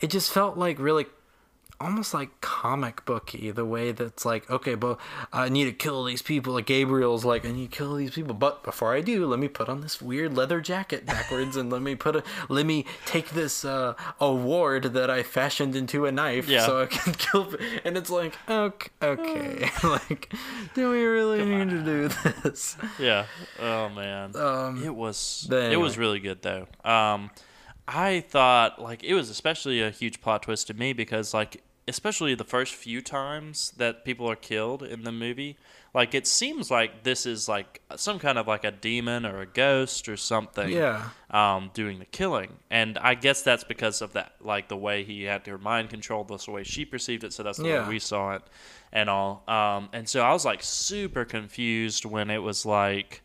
[0.00, 1.06] it just felt like really
[1.80, 4.98] almost like comic booky the way that's like okay but
[5.32, 8.34] i need to kill these people like gabriel's like i need to kill these people
[8.34, 11.80] but before i do let me put on this weird leather jacket backwards and let
[11.80, 16.48] me put a let me take this uh award that i fashioned into a knife
[16.48, 16.66] Yeah.
[16.66, 17.54] so i can kill
[17.84, 20.32] and it's like okay okay like
[20.74, 22.08] do we really need to do
[22.42, 23.26] this Yeah.
[23.60, 24.34] Oh man.
[24.34, 26.66] Um, it was but it was really good though.
[26.84, 27.30] Um
[27.86, 32.34] I thought like it was especially a huge plot twist to me because like especially
[32.34, 35.56] the first few times that people are killed in the movie,
[35.94, 39.46] like it seems like this is like some kind of like a demon or a
[39.46, 40.70] ghost or something.
[40.70, 41.08] Yeah.
[41.30, 45.24] Um, doing the killing, and I guess that's because of that, like the way he
[45.24, 47.82] had her mind controlled, that's the way she perceived it, so that's the Yeah.
[47.82, 48.42] way we saw it,
[48.92, 49.42] and all.
[49.46, 53.20] Um, and so I was like super confused when it was like,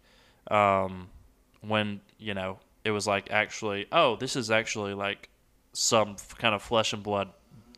[0.52, 1.08] um,
[1.62, 5.30] when you know it was like actually, oh, this is actually like
[5.72, 7.30] some kind of flesh and blood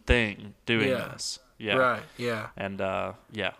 [0.06, 1.10] thing doing Yeah.
[1.14, 1.40] this.
[1.58, 1.76] Yeah.
[1.76, 2.04] Right.
[2.18, 2.48] Yeah.
[2.58, 3.52] And uh, yeah,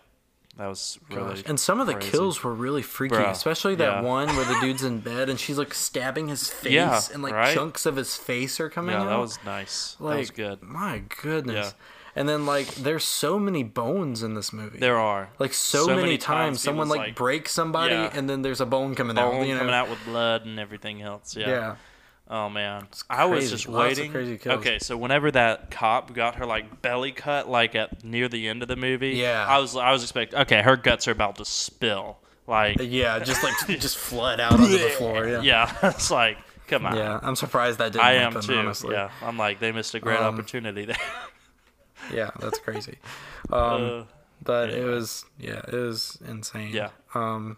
[0.58, 1.34] that was really.
[1.36, 1.42] Gosh.
[1.46, 2.10] And some of the crazy.
[2.10, 4.00] kills were really freaky, Bruh, especially that yeah.
[4.02, 7.32] one where the dude's in bed and she's like stabbing his face Yeah, and like
[7.32, 7.54] right?
[7.54, 9.06] chunks of his face are coming yeah, out.
[9.08, 9.96] that was nice.
[9.98, 10.62] like that was good.
[10.62, 11.74] My goodness.
[12.14, 14.78] And then like there's so many bones in this movie.
[14.78, 18.28] There are like so, so many, many times, times someone like, like- breaks somebody and
[18.28, 19.46] then there's a bone coming bone out.
[19.46, 19.58] You know?
[19.60, 21.36] coming out with blood and everything else.
[21.36, 21.48] Yeah.
[21.48, 21.76] Yeah.
[22.28, 24.10] Oh man, I was just Lots of waiting.
[24.12, 24.58] crazy kills.
[24.58, 28.62] Okay, so whenever that cop got her like belly cut, like at near the end
[28.62, 29.46] of the movie, Yeah.
[29.48, 30.40] I was I was expecting.
[30.40, 32.18] Okay, her guts are about to spill.
[32.48, 35.26] Like, Yeah, just like just flood out onto the floor.
[35.28, 35.42] Yeah.
[35.42, 36.96] yeah, it's like, come on.
[36.96, 38.48] Yeah, I'm surprised that didn't I am happen.
[38.48, 38.56] too.
[38.58, 38.94] Honestly.
[38.94, 40.96] Yeah, I'm like they missed a great Um, opportunity there.
[42.12, 42.98] Yeah, that's crazy.
[43.50, 43.60] Um,
[44.00, 44.02] Uh,
[44.42, 46.72] but it was yeah, it was insane.
[46.72, 46.90] Yeah.
[47.14, 47.56] Um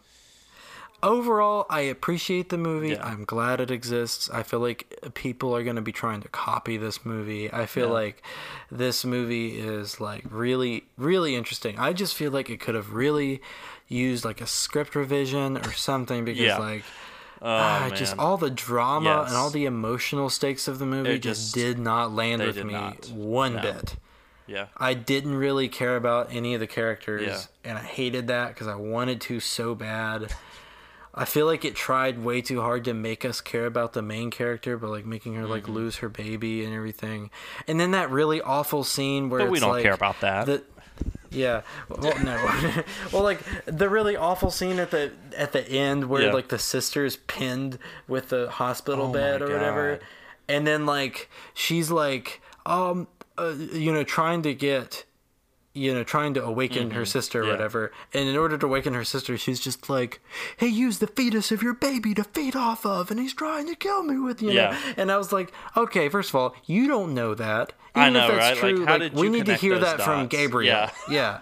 [1.03, 2.91] overall I appreciate the movie.
[2.91, 3.07] Yeah.
[3.07, 4.29] I'm glad it exists.
[4.31, 7.53] I feel like people are going to be trying to copy this movie.
[7.53, 7.93] I feel Yeah.
[7.93, 8.23] like
[8.71, 11.79] this movie is like really really interesting.
[11.79, 13.41] I just feel like it could have really
[13.87, 16.59] used like a script revision or something because Yeah.
[16.59, 16.85] like
[17.41, 19.29] oh ah, just all the drama Yes.
[19.29, 22.73] and all the emotional stakes of the movie just, just- did not land with me
[22.75, 23.09] not.
[23.11, 23.63] one No.
[23.63, 23.97] bit.
[24.49, 28.67] yeah, I didn't really care about any of the characters, and I hated that because
[28.67, 30.35] I wanted to so bad.
[31.15, 34.31] I feel like it tried way too hard to make us care about the main
[34.31, 35.51] character, but like making her Mm-hmm.
[35.53, 37.31] like lose her baby and everything.
[37.67, 40.47] And then that really awful scene where but we don't like care about that.
[40.47, 40.63] the
[41.31, 42.83] yeah well no
[43.13, 46.33] well like the really awful scene at the at the end where Yeah.
[46.33, 47.79] like the sister's pinned
[48.09, 50.01] with the hospital Oh bed or whatever
[50.49, 55.05] and then like she's like um uh, you know trying to get
[55.75, 57.49] you know trying to awaken her sister or Mm-hmm.
[57.51, 57.55] Yeah.
[57.57, 60.21] whatever and in order to awaken her sister she's just like
[60.57, 63.75] hey use the fetus of your baby to feed off of and he's trying to
[63.77, 64.71] kill me with you Yeah.
[64.71, 68.13] know and i was like okay first of all you don't know that I Even
[68.15, 68.75] know, if that's right?
[68.75, 70.91] Like, true, like, did we need to hear that from gabriel Yeah.
[71.11, 71.41] yeah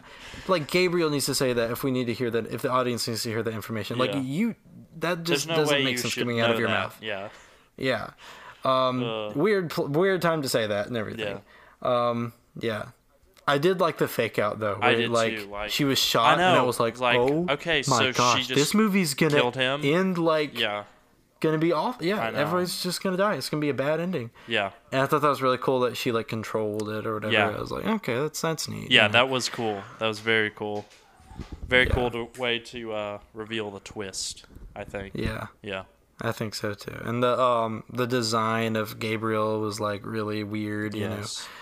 [0.48, 3.06] like gabriel needs to say that if we need to hear that if the audience
[3.08, 4.20] needs to hear that information like Yeah.
[4.20, 4.54] you
[4.98, 6.74] that just no doesn't make sense coming out of your that.
[6.74, 7.28] mouth Yeah,
[7.76, 8.10] yeah
[8.64, 9.30] um Uh.
[9.34, 11.40] weird weird time to say that and everything
[11.82, 12.86] um yeah
[13.48, 14.78] I did like the fake out though.
[14.82, 17.82] I did like, too, like- she was shot, and I was like, like, "Oh, okay,
[17.86, 19.82] my so she gosh, just this movie's gonna killed him?
[19.84, 20.84] end like yeah,
[21.40, 21.98] gonna be off.
[22.00, 23.34] Yeah, everybody's just gonna die.
[23.34, 25.96] It's gonna be a bad ending." yeah, And I thought that was really cool that
[25.96, 27.32] she like controlled it or whatever.
[27.32, 27.50] Yeah.
[27.50, 29.02] I was like, "Okay, that's that's neat." yeah.
[29.02, 29.12] you know?
[29.12, 29.82] That was cool.
[30.00, 30.84] That was very cool.
[31.68, 31.92] Very Yeah.
[31.94, 34.46] cool to, way to uh, reveal the twist.
[34.74, 35.12] I think.
[35.14, 35.46] yeah.
[35.62, 35.84] Yeah.
[36.20, 36.98] I think so too.
[37.04, 41.42] And the um the design of Gabriel was like really weird, you Yes.
[41.46, 41.52] know.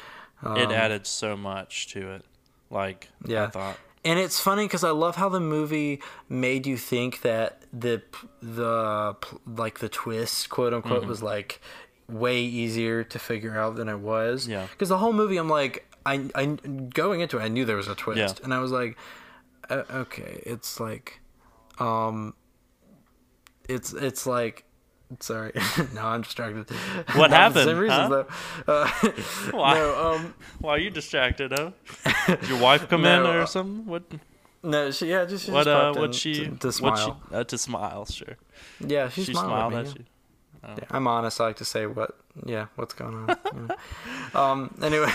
[0.42, 2.24] It Um, added so much to it.
[2.70, 3.44] Like yeah.
[3.44, 3.78] I thought.
[4.06, 8.02] And it's funny because I love how the movie made you think that the
[8.42, 9.16] the
[9.46, 11.08] like the twist, quote unquote, Mm-hmm.
[11.08, 11.60] was like
[12.08, 14.46] way easier to figure out than it was.
[14.46, 14.66] Yeah.
[14.70, 17.88] Because the whole movie, I'm like, I, I going into it, I knew there was
[17.88, 18.44] a twist, Yeah.
[18.44, 18.98] and I was like,
[19.70, 21.20] uh, okay, it's like,
[21.78, 22.34] um,
[23.68, 24.64] it's it's like.
[25.20, 25.52] Sorry,
[25.94, 26.68] no, I'm distracted.
[27.14, 28.08] What happened, Same reasons, huh?
[28.08, 28.26] though.
[28.72, 28.90] Uh,
[29.52, 29.74] Why?
[29.74, 31.70] no, um, Why are you distracted, huh?
[32.26, 33.86] Did your wife come in or uh, something?
[33.86, 34.02] What?
[34.62, 35.64] no, she yeah, just she What?
[35.66, 36.00] just Uh?
[36.00, 36.34] What she?
[36.34, 37.20] to, to smile.
[37.30, 37.34] she?
[37.34, 38.36] Uh, to smile, sure.
[38.80, 40.04] Yeah, she, She smiled, smiled at, at you.
[40.64, 40.84] yeah.
[40.90, 41.40] I'm honest.
[41.40, 43.36] I like to say what, yeah, what's going on.
[43.68, 43.76] yeah.
[44.34, 44.74] Um.
[44.82, 45.12] Anyway,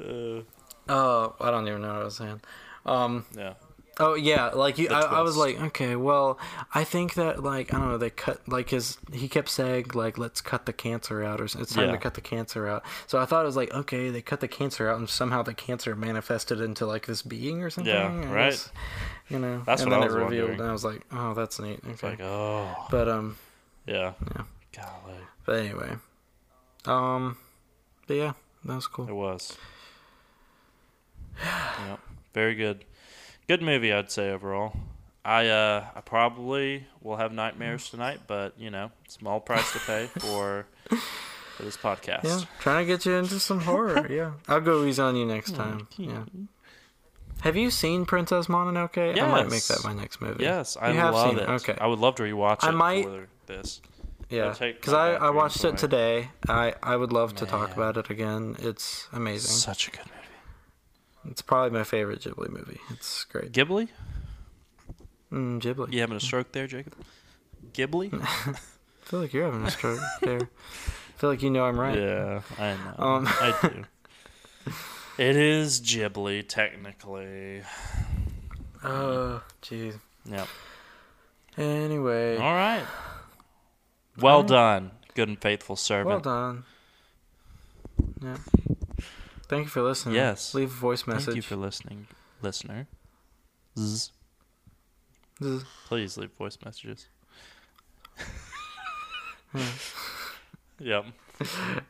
[0.00, 0.40] Uh,
[0.88, 2.40] uh, I don't even know what I was saying.
[2.86, 3.24] Um.
[3.36, 3.54] yeah.
[4.00, 4.88] Oh yeah, like you.
[4.88, 6.38] I, I was like, okay, well,
[6.74, 7.98] I think that like I don't know.
[7.98, 8.98] They cut like his.
[9.12, 11.92] He kept saying like, let's cut the cancer out, or it's time Yeah.
[11.92, 12.82] to cut the cancer out.
[13.06, 15.54] So I thought it was like, okay, they cut the cancer out, and somehow the
[15.54, 17.92] cancer manifested into like this being or something.
[17.94, 18.50] Yeah, right.
[18.50, 18.70] guess,
[19.28, 19.62] you know.
[19.64, 20.60] That's and what then I was it revealed, wondering.
[20.60, 21.80] and I was like, oh, that's neat.
[21.88, 22.08] Okay.
[22.10, 23.36] Like, oh, but um.
[23.86, 24.14] yeah.
[24.34, 24.42] Yeah.
[24.76, 25.92] Golly, But anyway,
[26.86, 27.36] um,
[28.08, 28.32] but yeah,
[28.64, 29.08] that was cool.
[29.08, 29.56] it was.
[31.44, 32.00] yep.
[32.32, 32.84] Very good.
[33.48, 34.72] Good movie, I'd say overall.
[35.24, 40.06] I uh, I probably will have nightmares tonight, but you know, small price to pay
[40.18, 40.66] for
[41.56, 42.24] for this podcast.
[42.24, 44.06] Yeah, trying to get you into some horror.
[44.10, 45.56] Yeah, I'll go easy on you next Hmm.
[45.56, 45.88] time.
[45.96, 46.24] Yeah.
[47.40, 49.18] Have you seen Princess Mononoke?
[49.20, 50.44] I might make that my next movie.
[50.44, 51.48] Yes, I You have love seen it.
[51.48, 51.76] okay.
[51.78, 53.08] I would love to rewatch it I might-
[53.46, 53.82] this.
[54.30, 54.54] yeah.
[54.58, 56.30] Because I, I watched it today.
[56.48, 58.56] I I would love to talk about it again.
[58.60, 59.50] It's amazing.
[59.50, 60.13] Such a good movie.
[61.30, 62.80] It's probably my favorite Ghibli movie.
[62.90, 63.52] It's great.
[63.52, 63.88] Ghibli?
[65.32, 65.92] Mm, Ghibli.
[65.92, 66.94] You having a stroke there, Jacob?
[67.72, 68.10] Ghibli?
[68.22, 68.54] I
[69.02, 70.40] feel like you're having a stroke there.
[70.40, 71.96] I feel like you know I'm right.
[71.98, 73.04] Yeah, I know.
[73.04, 73.84] Um, I do.
[75.16, 77.62] It is Ghibli, technically.
[78.82, 79.94] Oh, jeez.
[80.28, 80.48] Yep.
[81.56, 82.36] Anyway.
[82.36, 82.82] All right.
[84.18, 84.48] Well Alright.
[84.48, 86.08] done, good and faithful servant.
[86.08, 86.64] Well done.
[88.20, 88.36] Yeah.
[89.54, 90.14] Thank you for listening.
[90.16, 90.52] Yes.
[90.54, 91.24] Leave a voice message.
[91.26, 92.06] Thank you for listening,
[92.42, 92.86] listener.
[93.78, 94.10] Zzz.
[95.40, 97.06] Is- Please leave voice messages.
[100.80, 101.04] Yep.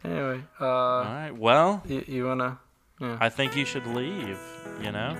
[0.04, 1.30] Anyway, uh, All right.
[1.34, 2.58] Well, you, you wanna?
[3.00, 3.16] Yeah.
[3.20, 4.38] I think you should leave.
[4.82, 5.16] You know.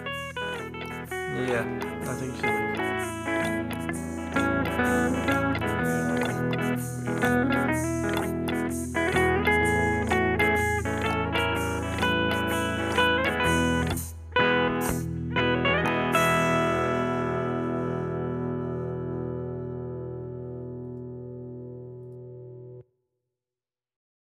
[1.48, 1.64] yeah.
[2.02, 2.93] I think you should leave.